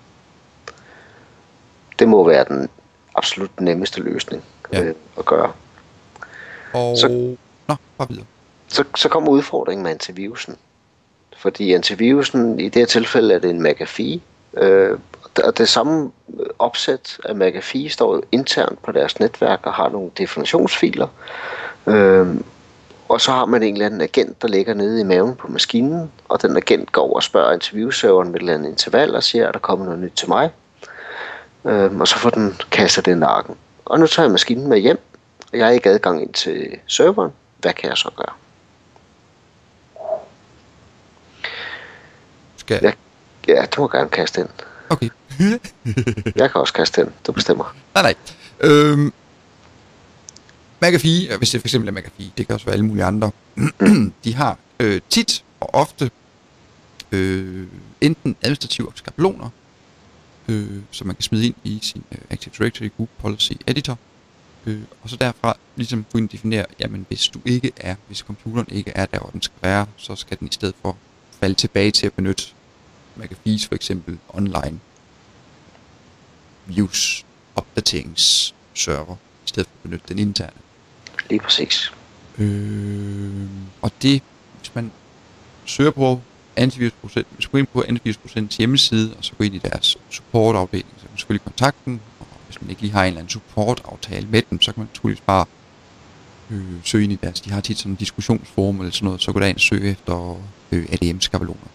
[1.99, 2.68] Det må være den
[3.14, 4.83] absolut nemmeste løsning ja.
[4.83, 5.53] øh, at gøre.
[6.73, 6.99] Og...
[6.99, 7.09] Så,
[7.68, 8.27] Nå, bare videre.
[8.68, 10.57] Så, så kommer udfordringen med antivirusen.
[11.40, 14.20] Fordi antivirusen, i det her tilfælde er det en McAfee,
[14.57, 14.98] øh,
[15.44, 16.11] og det samme
[16.59, 21.09] opsæt af McAfee står internt på deres netværk og har nogle definitionsfiler.
[21.87, 22.26] Øh,
[23.09, 26.11] og så har man en eller anden agent, der ligger nede i maven på maskinen,
[26.29, 29.48] og den agent går over og spørger interviewserveren med et eller andet interval og siger,
[29.48, 30.50] at der kommer noget nyt til mig.
[31.64, 33.55] Øh, og så får den kastet den nakken.
[33.85, 35.00] Og nu tager jeg maskinen med hjem,
[35.53, 37.33] og jeg har ikke adgang ind til serveren.
[37.59, 38.39] Hvad kan jeg så gøre?
[42.77, 42.95] Skal jeg?
[43.49, 44.49] Ja, du må gerne kaste ind.
[44.91, 45.09] Okay.
[46.41, 47.11] jeg kan også kaste ind.
[47.27, 47.77] Du bestemmer.
[47.95, 48.15] Nej, nej.
[48.61, 49.13] Øhm,
[50.83, 53.31] McAfee, hvis det for eksempel er McAfee, det kan også være alle mulige andre,
[54.25, 56.11] de har øh, tit og ofte
[57.13, 57.67] øh,
[58.01, 59.49] enten administrative skabeloner,
[60.49, 63.99] øh, som man kan smide ind i sin øh, Active Directory Group Policy Editor,
[64.67, 68.93] øh, og så derfra ligesom og definere, jamen hvis du ikke er, hvis computeren ikke
[68.95, 70.97] er der, hvor den skal være, så skal den i stedet for
[71.41, 72.45] falde tilbage til at benytte
[73.21, 74.81] McAfee's for eksempel online
[76.67, 77.25] views
[77.57, 80.53] opdateringsserver, i stedet for at benytte den interne.
[81.31, 81.93] Lige præcis.
[82.39, 83.47] Øh,
[83.83, 84.23] og det,
[84.59, 84.93] hvis man
[85.65, 86.21] søger på
[86.57, 90.89] antivirusprocent, hvis man går ind på antivirusprocents hjemmeside, og så går ind i deres supportafdeling,
[90.97, 93.31] så kan man selvfølgelig kontakte dem, og hvis man ikke lige har en eller anden
[93.31, 95.45] supportaftale med dem, så kan man naturligvis bare
[96.51, 99.33] øh, søge ind i deres, de har tit sådan en diskussionsforum eller sådan noget, så
[99.33, 101.69] går der ind og søge efter øh, ADM-skabeloner.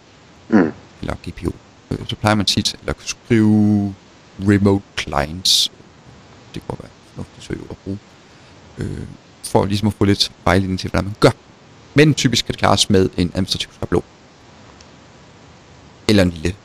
[0.49, 0.71] Mm.
[1.05, 1.55] Eller GPO.
[1.91, 3.95] Øh, så plejer man tit, eller skrive
[4.39, 5.71] remote clients.
[6.53, 7.99] Det kunne være fornuftigt søge at bruge.
[8.77, 9.07] Øh,
[9.43, 11.31] for ligesom at få lidt vejledning til, hvordan man gør.
[11.93, 14.03] Men typisk kan det klares med en administrativ skabelon.
[16.07, 16.55] Eller en lille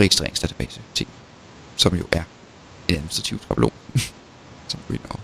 [0.00, 1.08] registreringsdatabase ting,
[1.76, 2.22] som jo er
[2.88, 3.72] en administrativ skabelon.
[4.68, 5.20] som går ind og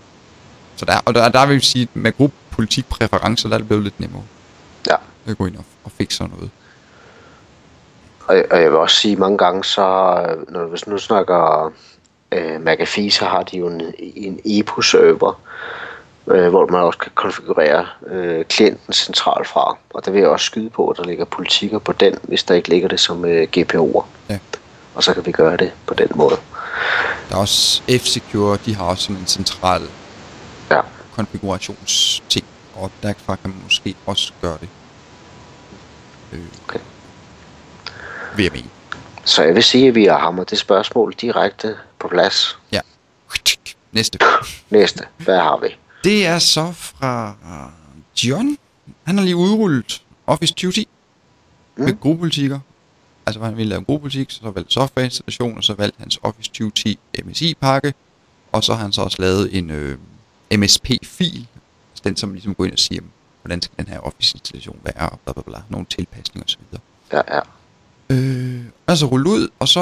[0.75, 3.83] så der, og der, der vil vi sige, at med gruppepolitikpræferencer, der er det blevet
[3.83, 4.23] lidt nemmere.
[4.87, 4.95] Ja.
[5.25, 6.51] At gå ind og, og fikse sådan noget.
[8.27, 9.81] Og, og jeg vil også sige, mange gange, så
[10.49, 11.71] når vi nu snakker
[12.31, 15.41] øh, McAfee, så har de jo en, en EPO-server,
[16.27, 19.77] øh, hvor man også kan konfigurere øh, klienten centralt fra.
[19.93, 22.55] Og der vil jeg også skyde på, at der ligger politikker på den, hvis der
[22.55, 24.05] ikke ligger det som øh, GPO'er.
[24.29, 24.39] Ja.
[24.95, 26.35] Og så kan vi gøre det på den måde.
[27.29, 29.81] Der er også F-Secure, de har også en central
[30.71, 30.81] ja.
[31.15, 34.69] konfigurationsting, og derfra kan man måske også gøre det.
[36.33, 36.79] Øh, okay.
[38.35, 38.69] Vil jeg mene.
[39.25, 42.57] Så jeg vil sige, at vi har hamret det spørgsmål direkte på plads.
[42.71, 42.79] Ja.
[43.91, 44.19] Næste.
[44.69, 45.03] Næste.
[45.17, 45.67] Hvad har vi?
[46.03, 47.35] Det er så fra
[48.23, 48.57] John.
[49.03, 50.87] Han har lige udrullet Office 2010
[51.77, 51.83] mm.
[51.83, 52.59] med gruppepolitikker.
[53.25, 56.99] Altså, han ville lave en gruppepolitik, så valgte softwareinstallation, og så valgte hans Office 2010
[57.25, 57.93] MSI-pakke,
[58.51, 59.97] og så har han så også lavet en øh,
[60.57, 61.47] MSP-fil,
[61.91, 63.01] altså den som ligesom går ind og siger,
[63.41, 66.59] hvordan skal den her Office-installation være, og bla bla bla, nogle tilpasninger osv.
[67.11, 67.39] Ja, ja.
[68.09, 69.79] Øh, altså rullet ud, og så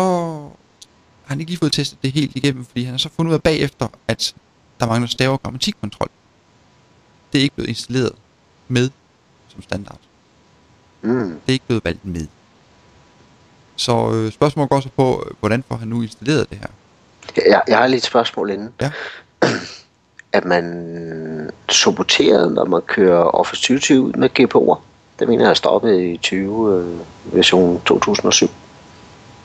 [1.24, 3.36] har han ikke lige fået testet det helt igennem, fordi han har så fundet ud
[3.36, 4.36] af bagefter, at
[4.80, 6.10] der mangler stave- og grammatikkontrol.
[7.34, 8.12] Det er ikke blevet installeret
[8.68, 8.90] med
[9.48, 10.00] som standard.
[11.02, 11.30] Mm.
[11.30, 12.28] Det er ikke blevet valgt med.
[13.76, 16.68] Så øh, spørgsmålet går så på, øh, hvordan får han nu installeret det her?
[17.52, 18.74] Jeg, jeg har lige et spørgsmål inden.
[18.82, 18.92] Ja.
[20.34, 24.91] At man supporteret, når man kører Office 2020 ud med GPO'er?
[25.22, 27.00] Det mener jeg er stoppet i 20 øh,
[27.36, 28.50] version 2007.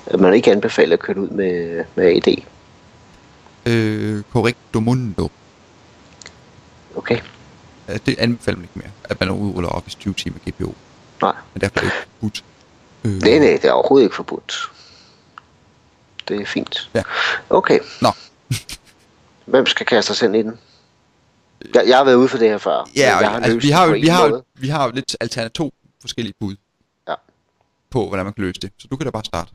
[0.07, 2.43] At man ikke anbefaler at køre ud med, med AD.
[3.67, 5.31] Øh, correcto mundo.
[6.97, 7.19] Okay.
[8.07, 10.75] Det anbefaler man ikke mere, at man udruller Office 20 timer GPO.
[11.23, 11.33] Nej.
[11.55, 12.45] Men derfor er det ikke forbudt.
[13.05, 14.71] Øh, nej, nej, det er overhovedet ikke forbudt.
[16.29, 16.91] Det er fint.
[16.95, 17.03] Ja.
[17.51, 17.79] Okay.
[18.01, 18.09] Nå.
[19.45, 20.59] Hvem skal kaste sig ind i den?
[21.75, 22.89] Jeg, jeg har været ude for det her før.
[22.97, 24.45] Ja, jeg og, altså, vi har, vi, har, måde.
[24.55, 26.57] vi har lidt alternativ to forskellige bud
[27.09, 27.15] Ja.
[27.91, 28.71] på, hvordan man kan løse det.
[28.79, 29.51] Så du kan da bare starte.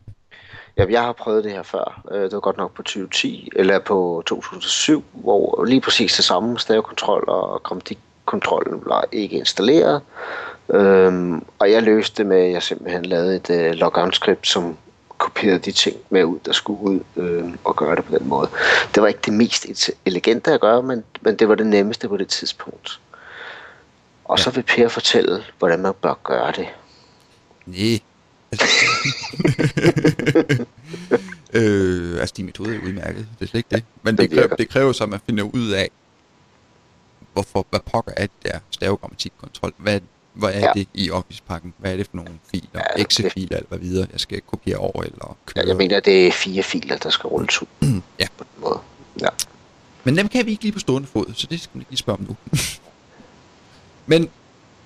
[0.78, 2.02] Jamen, jeg har prøvet det her før.
[2.12, 6.60] Øh, Det var godt nok på 2010, eller på 2007, hvor lige præcis det samme
[6.60, 10.02] stavekontrol og grammatikkontrollen var ikke installeret.
[10.74, 14.78] Øhm, og jeg løste det med, at jeg simpelthen lavede et øh, logout-skript, som
[15.22, 18.50] kopierede de ting med ud, der skulle ud, øh, og gøre det på den måde.
[18.96, 19.68] Det var ikke det mest
[20.06, 23.00] elegante at gøre, men, men det var det nemmeste på det tidspunkt.
[24.26, 24.44] Og Ja.
[24.44, 26.68] så vil Per fortælle, hvordan man bør gøre det.
[27.66, 28.00] Nej.
[31.54, 33.28] øh, altså, din metode er udmærket.
[33.40, 33.84] Det er slet ikke det.
[34.04, 35.90] Men det, Det kræver, det kræver så, at man finder ud af,
[37.34, 39.74] hvorfor, hvad pokker er det der stavegrammatikkontrol?
[39.78, 40.00] Hvad,
[40.34, 40.72] hvad er Ja.
[40.76, 41.74] det i Office-pakken?
[41.78, 42.68] Hvad er det for nogle filer?
[42.74, 45.54] Ja, Ja, Exe-filer eller hvad videre, jeg skal kopiere over eller køre?
[45.56, 47.68] Jeg, jeg mener, det er fire filer, der skal rulles ud
[48.20, 48.26] Ja.
[48.38, 48.80] på den måde.
[49.22, 49.28] Ja.
[50.04, 52.20] Men dem kan vi ikke lige på stående fod, så det skal ikke lige spørge
[52.20, 52.36] om nu.
[54.06, 54.30] Men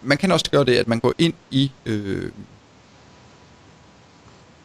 [0.02, 2.32] man kan også gøre det, at man går ind i, øh,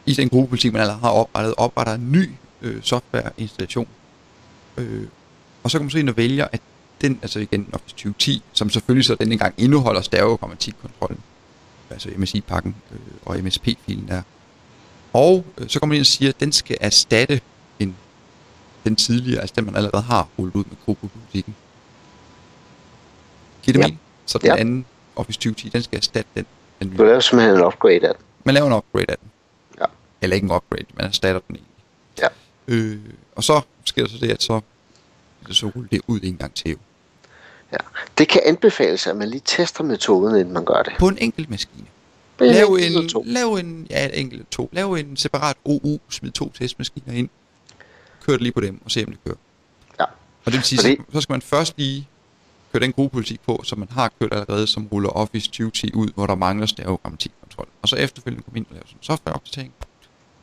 [0.05, 2.29] i den gruppepolitik, man allerede har oprettet, opretter en ny
[2.61, 3.87] øh, softwareinstallation.
[4.77, 5.07] Øh,
[5.63, 6.61] og så kan man så ind og vælge, at
[7.01, 11.19] den, altså igen Office 2010, som selvfølgelig så denne gang indeholder stavegrammatikkontrollen,
[11.89, 14.21] altså MSI-pakken øh, og MSP-filen der.
[15.13, 17.41] Og øh, så kommer man ind og siger, at den skal erstatte
[17.79, 17.95] en
[18.83, 21.55] den tidligere, altså den man allerede har rullet ud med gruppepolitikken.
[23.63, 23.85] Giver det Ja.
[23.87, 23.99] mening?
[24.25, 24.55] Så den Ja.
[24.55, 24.85] anden
[25.15, 26.45] Office 2010, den skal erstatte den.
[26.79, 26.97] den.
[26.97, 28.23] Du laver simpelthen en upgrade af den.
[28.43, 29.29] Man laver en upgrade af den.
[29.79, 29.85] Ja.
[30.21, 31.73] Eller ikke en upgrade, man erstatter den egentlig.
[32.19, 32.27] Ja.
[32.67, 32.99] Øh,
[33.35, 34.61] og så sker der så det, at så,
[35.51, 36.77] så ruller det ud en gang til.
[37.71, 37.77] Ja.
[38.17, 40.93] Det kan anbefales, at man lige tester metoden, inden man gør det.
[40.99, 41.85] På en enkelt maskine.
[42.39, 43.23] Er Lav en, to.
[43.27, 44.69] lav en, ja, et enkelt to.
[44.71, 47.29] Lav en separat OU, smid to testmaskiner ind.
[48.25, 49.35] Kør det lige på dem, og se om det kører.
[49.99, 50.03] Ja.
[50.05, 52.07] Og det vil sige, Fordi- så, så skal man først lige
[52.73, 56.27] køre den gruppepolitik på, som man har kørt allerede, som ruller Office 2010 ud, hvor
[56.27, 57.67] der mangler stavegrammatikkontrol.
[57.81, 59.73] Og så efterfølgende komme ind og lave sådan en softwareopdatering,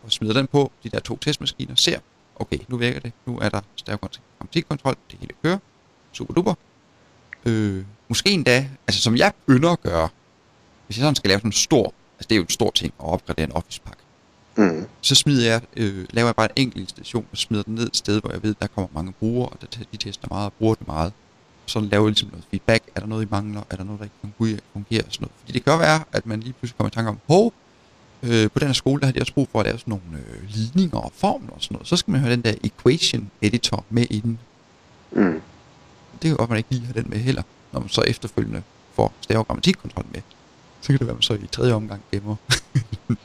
[0.05, 1.99] og smider den på de der to testmaskiner, ser,
[2.37, 5.59] okay, nu virker det, nu er der stavegrammatikkontrol, det hele kører,
[6.13, 6.55] super duper.
[7.47, 10.09] Øh, måske endda, altså som jeg ynder at gøre,
[10.87, 11.85] hvis jeg sådan skal lave sådan en stor,
[12.19, 14.03] altså det er jo en stor ting at opgradere en Office-pakke,
[14.57, 14.87] Mm.
[15.01, 17.97] så smider jeg, øh, laver jeg bare en enkelt installation og smider den ned et
[17.97, 20.75] sted, hvor jeg ved, der kommer mange brugere, og der, de tester meget og bruger
[20.75, 21.13] det meget.
[21.67, 22.85] Så laver jeg ligesom noget feedback.
[22.95, 23.63] Er der noget, I mangler?
[23.71, 24.15] Er der noget, der ikke
[24.73, 25.03] fungerer?
[25.07, 25.33] og sådan noget.
[25.41, 27.53] Fordi det kan være, at man lige pludselig kommer i tanke om, hov,
[28.23, 30.25] øh, på den her skole, der har de også brug for at lave sådan nogle
[30.29, 31.89] øh, ligninger og formler og sådan noget.
[31.89, 34.39] Så skal man have den der equation editor med inden.
[35.13, 35.41] Mm.
[36.23, 38.63] Det kan godt, man ikke lige har den med heller, når man så efterfølgende
[38.95, 40.21] får stave- og grammatikkontrol med.
[40.81, 42.37] Så kan det være, at man så i tredje omgang gemmer.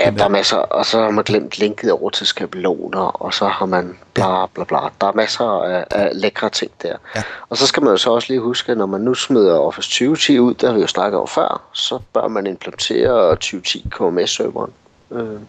[0.00, 3.48] Ja, der er masser, og så har man glemt linket over til skabeloner, og så
[3.48, 4.78] har man bla bla bla.
[5.00, 6.96] Der er masser af, af lækre ting der.
[7.14, 7.22] Ja.
[7.48, 9.88] Og så skal man jo så også lige huske, at når man nu smider Office
[9.90, 14.72] 2010 ud, der har vi jo snakket over før, så bør man implementere 2010 KMS-serveren.
[15.10, 15.40] Øh,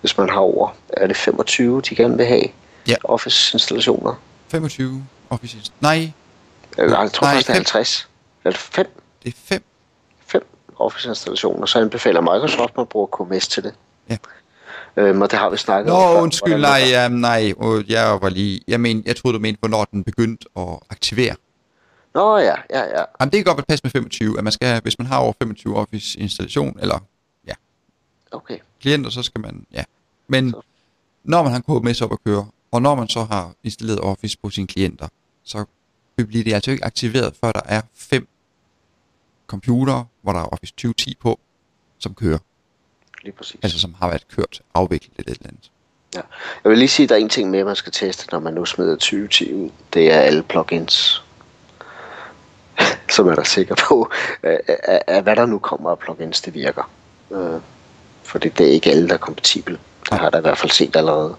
[0.00, 2.44] hvis man har over, er det 25, de gerne vil have
[2.88, 2.94] Ja.
[3.04, 4.14] Office-installationer?
[4.48, 5.72] 25 Office.
[5.80, 6.12] Nej,
[6.76, 7.54] jeg tror Nej, det er fem.
[7.54, 8.08] 50.
[8.44, 8.86] Eller 5,
[9.22, 9.62] det er 5.
[10.26, 11.66] 5 Office-installationer.
[11.66, 13.74] Så anbefaler Microsoft, at man bruger KMS til det.
[14.08, 14.16] Ja.
[14.96, 17.54] Øhm, og det har vi snakket Nå, om før, undskyld, man nej, ja, nej,
[17.88, 21.34] jeg var lige, jeg men, jeg troede, du mente, hvornår den begyndte at aktivere.
[22.14, 23.04] Nå ja, ja, ja.
[23.20, 25.32] Jamen, det kan godt være passe med 25, at man skal, hvis man har over
[25.42, 26.98] 25 Office installation, eller
[28.30, 28.58] Okay.
[28.80, 29.84] klienter, så skal man, ja.
[30.28, 30.60] Men Så.
[31.24, 34.50] når man har KMS op at køre, og når man så har installeret Office på
[34.50, 35.08] sine klienter,
[35.48, 35.64] så
[36.16, 38.28] bliver det altså ikke aktiveret, før der er fem
[39.46, 41.40] computere, hvor der er Office 2010 på,
[41.98, 42.38] som kører.
[43.22, 43.56] Lige præcis.
[43.62, 45.70] Altså som har været kørt, afviklet et eller andet.
[46.14, 46.20] Ja.
[46.64, 48.54] Jeg vil lige sige, at der er en ting mere, man skal teste, når man
[48.54, 49.70] nu smider 2010 ud.
[49.94, 51.24] Det er alle plugins.
[53.18, 54.10] Man er sikker på,
[54.42, 56.90] at, at, at hvad der nu kommer af plugins, det virker.
[57.30, 57.60] Øh,
[58.22, 59.78] fordi det er ikke alle, der er kompatible.
[60.10, 61.36] Det har da i hvert fald set allerede.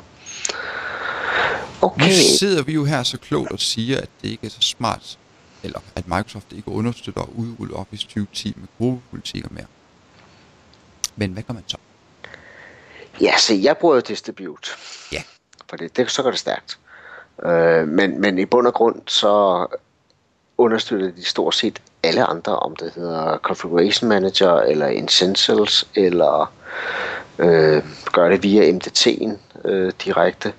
[1.81, 2.11] Nu Okay.
[2.39, 5.17] sidder vi jo her så klogt og siger, at det ikke er så smart,
[5.63, 9.65] eller at Microsoft ikke understøtter at udrulle Office 2010 med gruppepolitikker mere.
[11.15, 11.77] Men hvad gør man så?
[13.21, 14.71] Ja, se, jeg bruger jo Distribute.
[15.11, 15.21] Ja.
[15.69, 16.77] Fordi det, så går det stærkt.
[17.45, 19.65] Øh, men, men i bund og grund, så
[20.57, 26.53] understøtter de stort set alle andre, om det hedder Configuration Manager, eller Essentials, eller
[27.39, 29.31] øh, gør det via MDT'en
[29.69, 30.53] øh, direkte.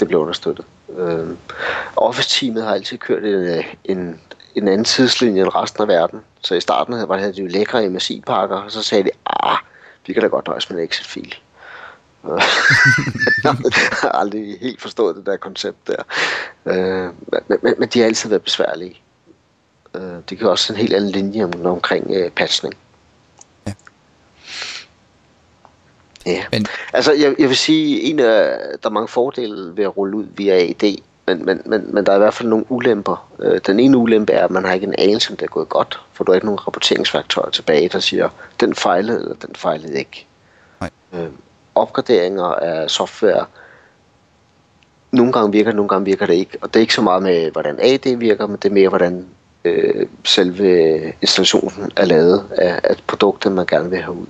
[0.00, 0.64] Det blev understøttet.
[0.96, 1.28] Øh,
[1.96, 4.20] Office-teamet har altid kørt en, øh, en,
[4.54, 6.20] en anden tidslinje end resten af verden.
[6.40, 9.10] Så i starten havde, var det, havde de jo lækre MSI-pakker, og så sagde de,
[9.26, 9.58] ah,
[10.06, 11.34] vi kan da godt nøjes med en Excel-fil.
[13.44, 13.56] jeg
[14.02, 16.02] har aldrig helt forstået det der koncept der.
[16.66, 17.12] Øh,
[17.48, 19.00] men, men, men de har altid været besværlige.
[19.94, 22.74] Øh, det kan også en helt anden linje om, omkring øh, patchning.
[23.66, 23.72] Ja.
[26.26, 26.44] Ja.
[26.52, 30.16] Men Altså, jeg, jeg vil sige, en af, der er mange fordele ved at rulle
[30.16, 30.96] ud via AD,
[31.26, 33.28] men, men, men, men der er i hvert fald nogle ulemper.
[33.38, 35.68] Øh, den ene ulempe er, at man har ikke en anelse, om det er gået
[35.68, 38.28] godt, for du har ikke nogen rapporteringsværktøjer tilbage, der siger,
[38.60, 40.26] den fejlede, eller den fejlede ikke.
[40.80, 40.90] Nej.
[41.12, 41.28] Øh,
[41.74, 43.46] opgraderinger af software,
[45.12, 46.58] nogle gange virker nogle gange virker det ikke.
[46.60, 49.26] Og det er ikke så meget med, hvordan AD virker, men det er mere, hvordan
[49.64, 54.26] øh, selve installationen er lavet af, af produktet, man gerne vil have ud.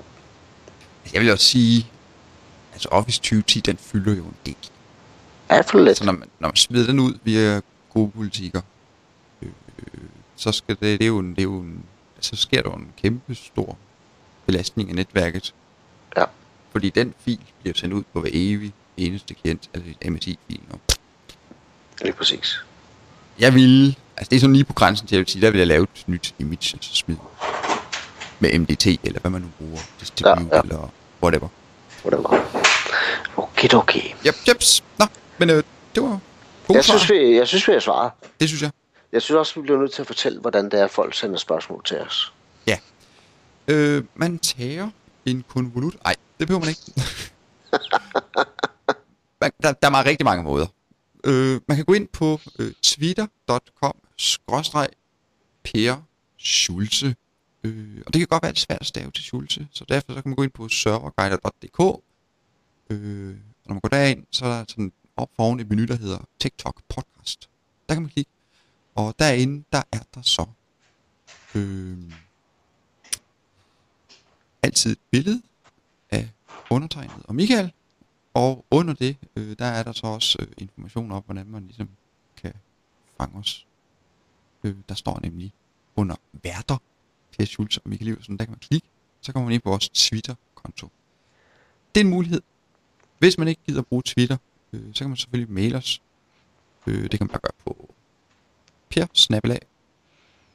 [1.15, 1.87] jeg vil også sige,
[2.73, 4.57] altså Office 2010, den fylder jo en del.
[5.49, 5.99] Er for lidt.
[5.99, 7.61] Så når man, når man smider den ud via
[7.93, 8.61] gode politikker,
[9.43, 9.49] øh,
[10.37, 11.85] så skal det, det er jo en, det er jo en,
[12.21, 13.79] så sker der jo en kæmpe stor
[14.47, 15.55] belastning af netværket.
[16.17, 16.25] Ja.
[16.73, 20.61] Fordi den fil bliver sendt ud på hver evig eneste klient, altså et MSI-fil.
[22.03, 22.65] Lige præcis.
[23.39, 25.51] jeg vil, altså det er sådan lige på grænsen til, at jeg vil sige, der
[25.51, 27.17] vil jeg lave et nyt image, altså smid
[28.41, 30.63] med MDT, eller hvad man nu bruger, distribute, Ja, ja.
[30.63, 30.93] eller
[31.25, 31.49] whatever.
[32.05, 32.29] Whatever.
[33.37, 34.03] Okay, okay.
[34.27, 34.85] Yep, jeps.
[34.99, 35.07] Nå,
[35.39, 35.63] men øh,
[35.95, 36.09] det var
[36.67, 36.99] gode Jeg svar.
[36.99, 38.11] synes, vi, jeg synes, vi har svaret.
[38.41, 38.71] Det synes jeg.
[39.13, 41.37] Jeg synes også, vi bliver nødt til at fortælle, hvordan det er, at folk sender
[41.39, 42.33] spørgsmål til os.
[42.67, 42.79] Ja.
[43.69, 44.89] Øh, man tager
[45.27, 45.95] en konvolut.
[46.05, 46.83] Nej, det behøver man ikke.
[49.41, 50.67] man, der, der er meget rigtig mange måder.
[51.25, 54.89] Øh, man kan gå ind på øh, twitter.com skråstreg
[55.65, 55.97] Per
[56.39, 57.15] Schulze.
[57.65, 60.23] Øh, og det kan godt være lidt svært at stave til Schulze, så derfor så
[60.23, 62.03] kan man gå ind på serverguider.dk.
[62.91, 65.97] Øh, og når man går derind, så er der sådan op foran et menu, der
[65.97, 67.49] hedder TikTok Podcast.
[67.89, 68.31] Der kan man klikke.
[68.95, 70.47] Og derinde, der er der så
[71.55, 72.13] øh,
[74.63, 75.43] altid et billede
[76.11, 76.29] af
[76.71, 77.73] undertegnet og Michael.
[78.35, 81.89] Og under det, øh, der er der så også øh, information om, hvordan man ligesom
[82.37, 82.53] kan
[83.19, 83.67] fange os.
[84.65, 85.53] Øh, der står nemlig
[85.97, 86.79] under værter,
[87.35, 88.87] Claes Schultz og Michael Iversen, der kan man klikke,
[89.21, 90.91] så kommer man ind på vores Twitter-konto.
[91.95, 92.43] Det er en mulighed.
[93.19, 94.37] Hvis man ikke gider at bruge Twitter,
[94.73, 96.03] øh, så kan man selvfølgelig mail os.
[96.87, 97.95] Øh, det kan man bare gøre på
[98.91, 99.07] per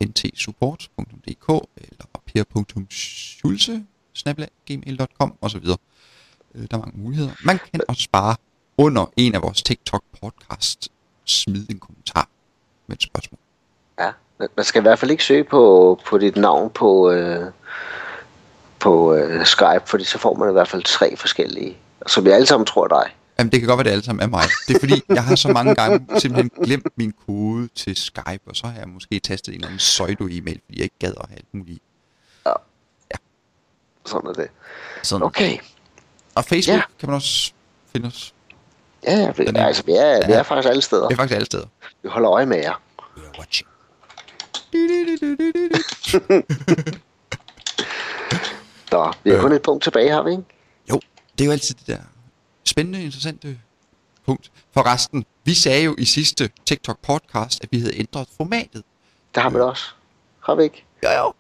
[0.04, 3.86] ntsupport.dk eller per.schulze
[4.66, 5.66] gmail.com osv.
[6.56, 7.34] Øh, Der er mange muligheder.
[7.46, 8.36] Man kan også bare
[8.78, 10.90] under en af vores TikTok podcast
[11.26, 12.30] smide en kommentar
[12.88, 13.40] med et spørgsmål.
[14.00, 14.12] Ja.
[14.58, 17.46] Man skal i hvert fald ikke søge på, på dit navn på, øh,
[18.80, 21.78] på øh, Skype, fordi så får man i hvert fald tre forskellige,
[22.08, 23.16] som vi alle sammen tror er dig.
[23.40, 24.44] Jamen, det kan godt være, det alle sammen er mig.
[24.68, 28.56] Det er fordi, jeg har så mange gange simpelthen glemt min kode til Skype, og
[28.56, 31.36] så har jeg måske tastet en eller anden pseudo-e-mail, fordi jeg ikke gad at have
[31.38, 31.80] alt muligt.
[34.06, 34.48] Sådan er det.
[35.04, 35.24] Sådan.
[35.26, 35.58] Okay.
[36.36, 36.82] Og Facebook Ja.
[37.00, 37.52] kan man også
[37.92, 38.34] finde os.
[39.04, 40.40] Ja, ja, vi, altså, vi er, vi Ja.
[40.40, 41.08] er faktisk alle steder.
[41.08, 41.66] Det er faktisk alle steder.
[42.04, 42.82] Vi holder øje med jer.
[48.92, 49.42] Nå, vi har Øh.
[49.42, 50.44] kun et punkt tilbage, har vi ikke?
[50.90, 51.02] Jo,
[51.38, 52.00] det er jo altid det der
[52.66, 53.60] spændende, interessante
[54.26, 54.52] punkt.
[54.74, 58.84] For resten, vi sagde jo i sidste TikTok podcast, at vi havde ændret formatet.
[59.36, 59.84] Det har vi da også.
[60.40, 60.86] Har vi ikke?
[61.04, 61.34] Jo.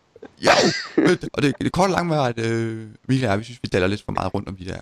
[0.44, 0.52] Ja,
[0.98, 0.98] jo.
[1.34, 4.04] og det, det korte lange var, at øh, og jeg, vi synes, vi daller lidt
[4.06, 4.82] for meget rundt om de der,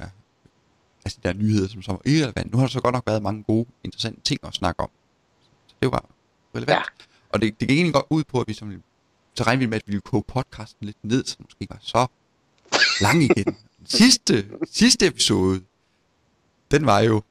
[1.06, 2.52] altså de der nyheder, som så var irrelevant.
[2.52, 4.89] Nu har der så godt nok været mange gode, interessante ting at snakke om.
[5.68, 6.06] Så det var
[6.56, 6.70] relevant.
[6.70, 6.82] Ja.
[7.30, 8.84] Og det, det gik egentlig godt ud på, at vi som,
[9.34, 11.73] så regnede vi med, at vi ville koge podcasten lidt ned, så den måske ikke
[11.73, 12.07] var så
[13.01, 13.45] lang igen.
[13.80, 15.61] Den sidste, sidste episode,
[16.71, 17.21] den var jo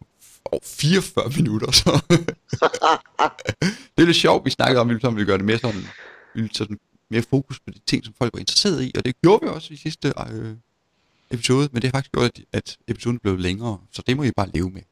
[0.44, 1.90] over 44 minutter, så
[3.96, 5.80] det er lidt sjovt, vi snakkede om, at vi ligesom ville gøre det mere sådan,
[6.34, 6.78] vi ville sådan
[7.10, 9.74] mere fokus på de ting, som folk var interesseret i, og det gjorde vi også
[9.74, 10.56] i sidste øh,
[11.30, 14.30] episode, men det har faktisk gjort, at, at episoden blev længere, så det må I
[14.30, 14.82] bare leve med.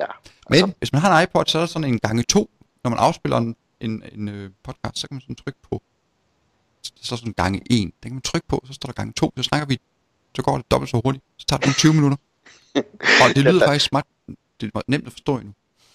[0.00, 0.06] Ja.
[0.50, 2.50] Men Altså, hvis man har en iPod, så er der sådan en gange to,
[2.84, 5.82] når man afspiller en, en, en øh, podcast, så kan man sådan trykke på,
[6.82, 9.12] så så er sådan gange en, den kan man trykke på, så står der gange
[9.12, 9.80] to, så snakker vi,
[10.36, 12.16] så går det dobbelt så hurtigt, så tager det kun 20 minutter.
[13.22, 14.06] Og det lyder faktisk smart,
[14.60, 15.52] det er nemt at forstå endnu.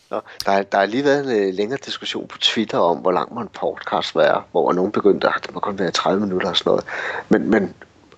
[0.10, 3.12] Nå, der, er- der har lige været en øh, længere diskussion på Twitter om, hvor
[3.12, 6.50] lang må en podcast være, hvor nogen begyndte, at det må kun være 30 minutter
[6.50, 6.86] og sådan noget.
[7.30, 7.74] Men, men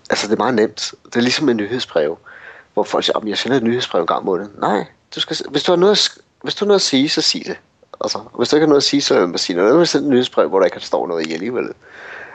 [0.09, 0.93] altså, det er meget nemt.
[1.05, 2.17] Det er ligesom en nyhedsbrev,
[2.73, 4.51] hvor folk siger, om jeg sender et nyhedsbrev en gang om måneden.
[4.59, 4.85] Nej,
[5.15, 7.57] du skal, hvis, du har noget, hvis du har noget at sige, så sig det.
[8.03, 9.75] Altså, hvis du ikke har noget at sige, så må sige noget.
[9.75, 11.69] Nu sende et nyhedsbrev, hvor der ikke står noget i alligevel.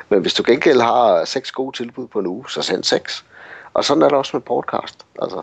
[0.08, 3.24] Men hvis du gengæld har seks gode tilbud på en uge, så send seks.
[3.74, 5.06] Og sådan er det også med podcast.
[5.22, 5.40] Altså,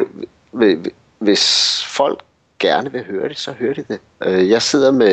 [0.00, 2.20] hv- hv- hvis folk
[2.58, 3.98] gerne vil høre det, så hører de det.
[4.20, 5.12] Øh, Jeg sidder med,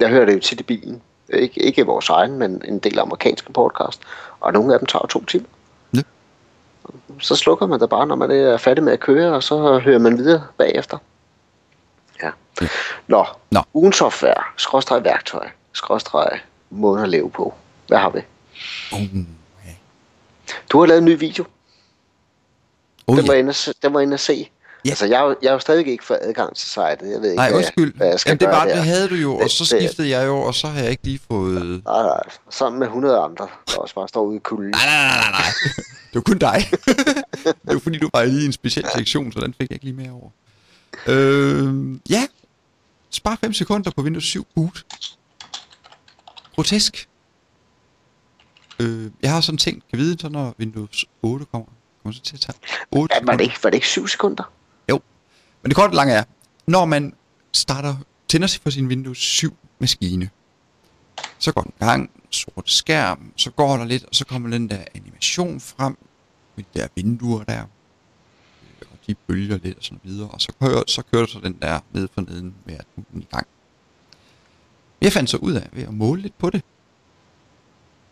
[0.00, 1.02] jeg hører det jo tit i bilen.
[1.32, 4.00] Ikke, ikke vores egen, men en del amerikanske podcast.
[4.40, 5.46] Og nogle af dem tager to timer.
[5.94, 6.00] Ja.
[7.20, 9.98] så slukker man det bare, når man er færdig med at køre, og så hører
[9.98, 10.98] man videre bagefter.
[12.22, 12.30] Ja.
[13.06, 13.62] Nå, Nå.
[13.74, 16.40] ugen software, skråstreg værktøj, skråstreg
[16.70, 17.54] måde at leve på.
[17.88, 18.20] Hvad har vi?
[18.92, 19.00] Oh,
[19.66, 19.72] ja.
[20.72, 21.44] Du har lavet en ny video.
[23.06, 23.38] Oh, Den var ja.
[23.38, 23.72] inde at se.
[23.82, 24.50] Den var inde at se.
[24.84, 24.90] Ja.
[24.90, 26.98] Altså, jeg, jeg har jo stadig ikke fået adgang til sitet.
[27.02, 27.94] Jeg ved ikke, Nej, hvad, undskyld.
[27.94, 30.08] hvad jeg skal Jamen, det var det havde du jo, og Det- så det- skiftede
[30.08, 31.62] jeg jo, og så har jeg ikke lige fået...
[31.84, 34.70] Nej, nej, sammen med 100 andre, der også bare står ude i kulden.
[34.70, 35.50] Nej, nej, nej, nej, nej.
[36.08, 36.64] Det var kun dig.
[37.66, 39.84] det var fordi, du var lige i en speciel sektion, så den fik jeg ikke
[39.84, 40.28] lige med over.
[41.06, 42.26] Øh, ja.
[43.10, 44.84] Spar 5 sekunder på Windows 7 boot.
[46.54, 47.08] Grotesk.
[48.80, 51.68] Øh, jeg har sådan tænkt, kan vide, så når Windows 8 kommer,
[52.02, 52.58] kommer så til at tage
[52.90, 54.52] 8 Ja, var, det ikke, var det ikke 7 sekunder?
[55.62, 56.24] Men det korte lange er,
[56.66, 57.14] når man
[57.52, 57.96] starter,
[58.28, 60.30] tænder sig for sin Windows 7 maskine,
[61.38, 64.84] så går den gang, sort skærm, så går der lidt, og så kommer den der
[64.94, 65.96] animation frem,
[66.56, 67.62] med de der vinduer der,
[69.10, 71.80] de bølger lidt og sådan videre, og så kører, så kører der så den der
[71.92, 73.46] ned for neden med at den i gang.
[75.00, 76.62] Jeg fandt så ud af, ved at måle lidt på det,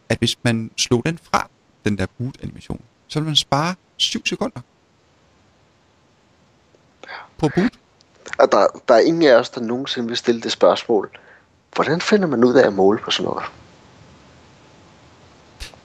[0.09, 1.49] at hvis man slog den fra,
[1.85, 4.61] den der boot-animation, så vil man spare 7 sekunder
[7.39, 7.73] på boot.
[8.39, 11.11] Og der, der er ingen af os, der nogensinde vil stille det spørgsmål.
[11.75, 13.45] Hvordan finder man ud af at måle på sådan noget?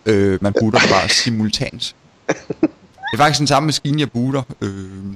[0.06, 1.96] Øh, man booter bare simultant.
[3.14, 4.44] Det er faktisk den samme maskine, jeg booter.
[4.62, 5.14] Øh,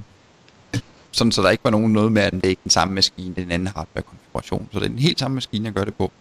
[1.10, 3.34] sådan, så der ikke var nogen noget med, at det er ikke den samme maskine,
[3.34, 4.68] det er en anden hardware-konfiguration.
[4.72, 6.12] Så det er den helt samme maskine, jeg gør det på.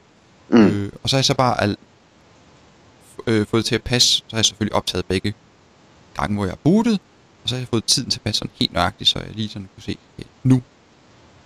[0.49, 0.67] Mm.
[0.67, 1.77] Øh, og så har jeg så bare al,
[3.27, 5.33] øh, fået til at passe, så har jeg selvfølgelig optaget begge
[6.15, 6.99] gange, hvor jeg har bootet,
[7.43, 9.49] og så har jeg fået tiden til at passe sådan helt nøjagtigt, så jeg lige
[9.49, 10.61] sådan kunne se, okay, nu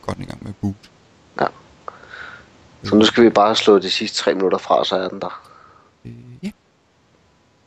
[0.01, 0.89] går den i gang med at boot.
[1.41, 1.45] Ja.
[2.84, 5.49] Så nu skal vi bare slå de sidste tre minutter fra, så er den der.
[6.05, 6.13] Øh,
[6.43, 6.51] ja.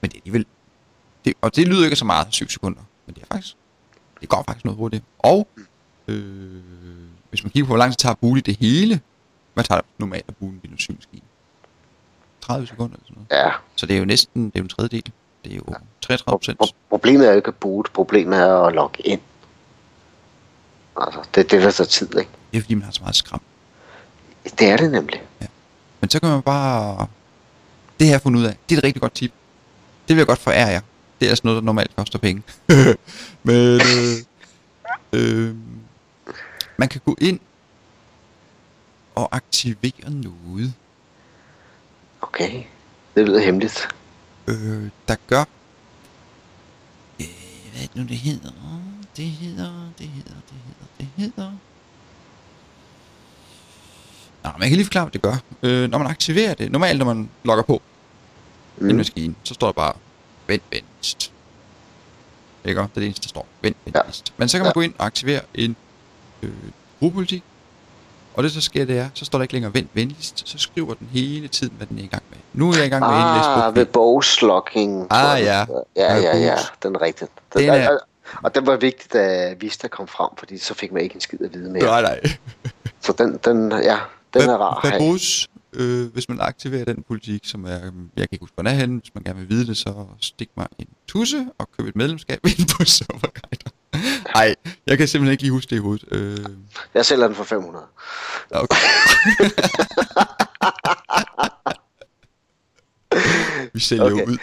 [0.00, 0.46] Men det er alligevel...
[1.24, 2.80] Det, og det lyder ikke så meget, 7 sekunder.
[3.06, 3.54] Men det er faktisk...
[4.20, 5.04] Det går faktisk noget hurtigt.
[5.18, 5.48] Og...
[6.08, 6.62] Øh,
[7.30, 9.00] hvis man kigger på, hvor lang tid tager at boot i det hele...
[9.54, 11.22] Hvad tager det normalt at boot en Windows 7 maskine?
[12.40, 13.44] 30 sekunder eller sådan noget.
[13.46, 13.50] Ja.
[13.76, 14.44] Så det er jo næsten...
[14.46, 15.12] Det er jo en tredjedel.
[15.44, 15.64] Det er jo
[16.00, 16.58] 33 procent.
[16.62, 17.90] Pro- problemet er jo ikke at boot.
[17.92, 19.20] Problemet er at logge ind.
[20.96, 22.30] Altså, det er det, der tager tid, ikke?
[22.52, 23.40] Det er fordi, man har så meget skram.
[24.58, 25.22] Det er det nemlig.
[26.00, 27.06] Men så kan man bare...
[28.00, 28.56] Det jeg fundet ud af.
[28.68, 29.32] Det er et rigtig godt tip.
[30.08, 30.80] Det vil jeg godt forære jer.
[31.24, 32.42] Det er altså noget, der normalt koster penge.
[33.42, 34.16] Men øh,
[35.12, 35.54] øh,
[36.76, 37.40] man kan gå ind
[39.14, 40.74] og aktivere noget,
[42.20, 42.62] Okay.
[43.14, 43.88] Det lyder hemmeligt.
[44.46, 45.44] øh, der gør...
[47.20, 47.26] Øh,
[47.72, 48.50] hvad er det nu, det hedder?
[49.16, 51.52] Det hedder, det hedder, det hedder, det hedder...
[54.44, 55.36] Nå, man kan lige forklare, hvad det gør.
[55.62, 57.82] Øh, når man aktiverer det, normalt når man logger på,
[58.76, 58.90] mm.
[58.90, 59.92] en maskine, så står der bare,
[60.46, 61.32] vent venligst.
[62.64, 62.80] Ikke?
[62.80, 63.46] Det er det eneste, der står.
[63.62, 63.90] Vent Ja.
[64.00, 64.32] venligst.
[64.36, 64.72] Men så kan man Ja.
[64.74, 65.76] gå ind og aktivere en
[66.42, 66.50] øh,
[67.00, 67.42] gruppepolitik.
[68.34, 70.48] Og det, der sker, det er, så står der ikke længere vent venligst.
[70.48, 72.38] Så skriver den hele tiden, hvad den er i gang med.
[72.52, 75.06] Nu er jeg i gang med at indlæse Ah, bog ved bogslogging.
[75.10, 75.66] Ah, ja.
[75.96, 76.54] Ja, ja, ja.
[76.54, 76.72] bogs.
[76.82, 77.28] Den er rigtig.
[77.54, 77.98] Den, Den er-
[78.42, 81.40] og, den var vigtig, da Vista kom frem, fordi så fik man ikke en skid
[81.40, 81.82] at vide mere.
[81.84, 82.20] Nej, nej.
[83.00, 83.98] Så den, den, ja,
[84.34, 84.80] den er rar.
[84.90, 87.80] Babos, øh, hvis man aktiverer den politik, som er, jeg
[88.16, 90.66] kan ikke huske, hvor er henne, hvis man gerne vil vide det, så stik mig
[90.78, 93.70] en tusse og køb et medlemskab ind på Serverguider.
[94.34, 94.54] Nej,
[94.86, 96.04] jeg kan simpelthen ikke lige huske det i hovedet.
[96.12, 96.38] Øh,
[96.94, 97.84] Jeg sælger den for 500.
[98.50, 98.76] okay.
[103.74, 104.22] Vi sælger okay.
[104.22, 104.32] Okay.
[104.32, 104.38] ud.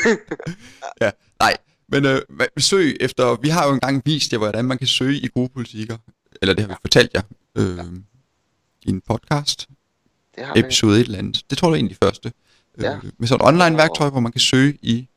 [1.00, 1.10] ja,
[1.40, 1.56] nej.
[1.88, 2.20] Men øh,
[2.58, 5.96] søg efter, vi har jo engang vist jer, hvordan man kan søge i gode politikker.
[6.42, 7.22] Eller det har vi fortalt jer
[7.58, 7.78] øh,
[8.82, 9.68] i en podcast.
[10.36, 11.42] Det har episode et eller andet.
[11.50, 12.32] Det tror jeg egentlig første.
[12.80, 12.94] Ja.
[12.96, 15.08] Øh, med sådan et online værktøj, hvor man kan søge i...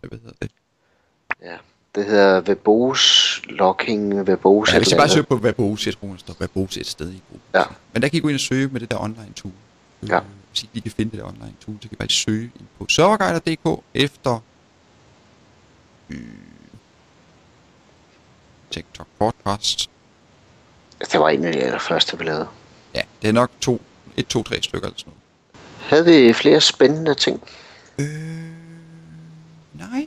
[0.00, 0.50] Hvad hedder det?
[1.42, 1.56] Ja.
[1.94, 6.16] Det hedder Vebos logging, Vebos Ja, hvis I bare søger på Verbose, jeg tror, der
[6.16, 7.50] står Verbose et sted i gruppen.
[7.54, 7.62] Ja.
[7.92, 9.52] Men der kan I gå ind og søge med det der online tool.
[10.02, 10.20] Øh, Ja.
[10.50, 12.42] Hvis I ikke lige kan finde det der online tool, så kan I bare søge
[12.44, 14.40] ind på serverguider.dk efter
[16.10, 16.18] øh,
[18.70, 19.90] TikTok podcast.
[21.12, 22.48] Det var en af de allerførste, vi lavede.
[23.22, 23.82] Ja, det er nok to,
[24.16, 25.12] et, to, tre stykker eller sådan
[25.80, 27.42] Havde vi flere spændende ting?
[27.98, 28.10] noget.
[28.10, 30.06] Øh, nej,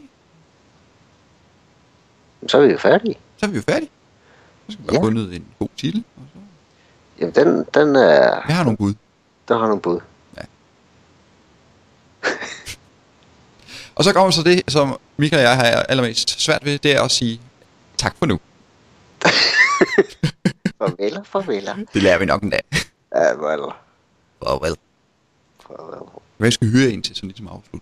[2.48, 3.16] Så er vi jo færdige.
[3.38, 3.90] så er vi jo færdige.
[4.70, 5.02] Så skal vi bare Ja.
[5.04, 6.04] fundet en god titel.
[6.18, 6.40] Og så...
[7.20, 8.44] Jamen, den, den er...
[8.48, 8.94] Jeg har nogle bud.
[9.48, 10.00] Der har nogle bud.
[13.96, 17.02] Og så kommer så det, som Michael og jeg har allermest svært ved, det er
[17.02, 17.42] at sige
[17.98, 18.40] tak for nu.
[20.80, 21.76] Farveler, farveler.
[21.94, 22.62] Det lærer vi nok en dag.
[23.16, 23.62] Ja, vel.
[24.44, 24.76] Farvel.
[25.68, 26.08] Farvel.
[26.38, 27.82] Hvad skal vi høre en til sådan ligesom afslut?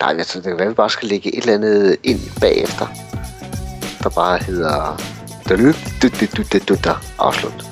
[0.00, 2.86] Nej, altså, det kan være, at vi bare skal lægge et eller andet ind bagefter,
[4.02, 5.02] der bare hedder...
[7.18, 7.64] Afslut.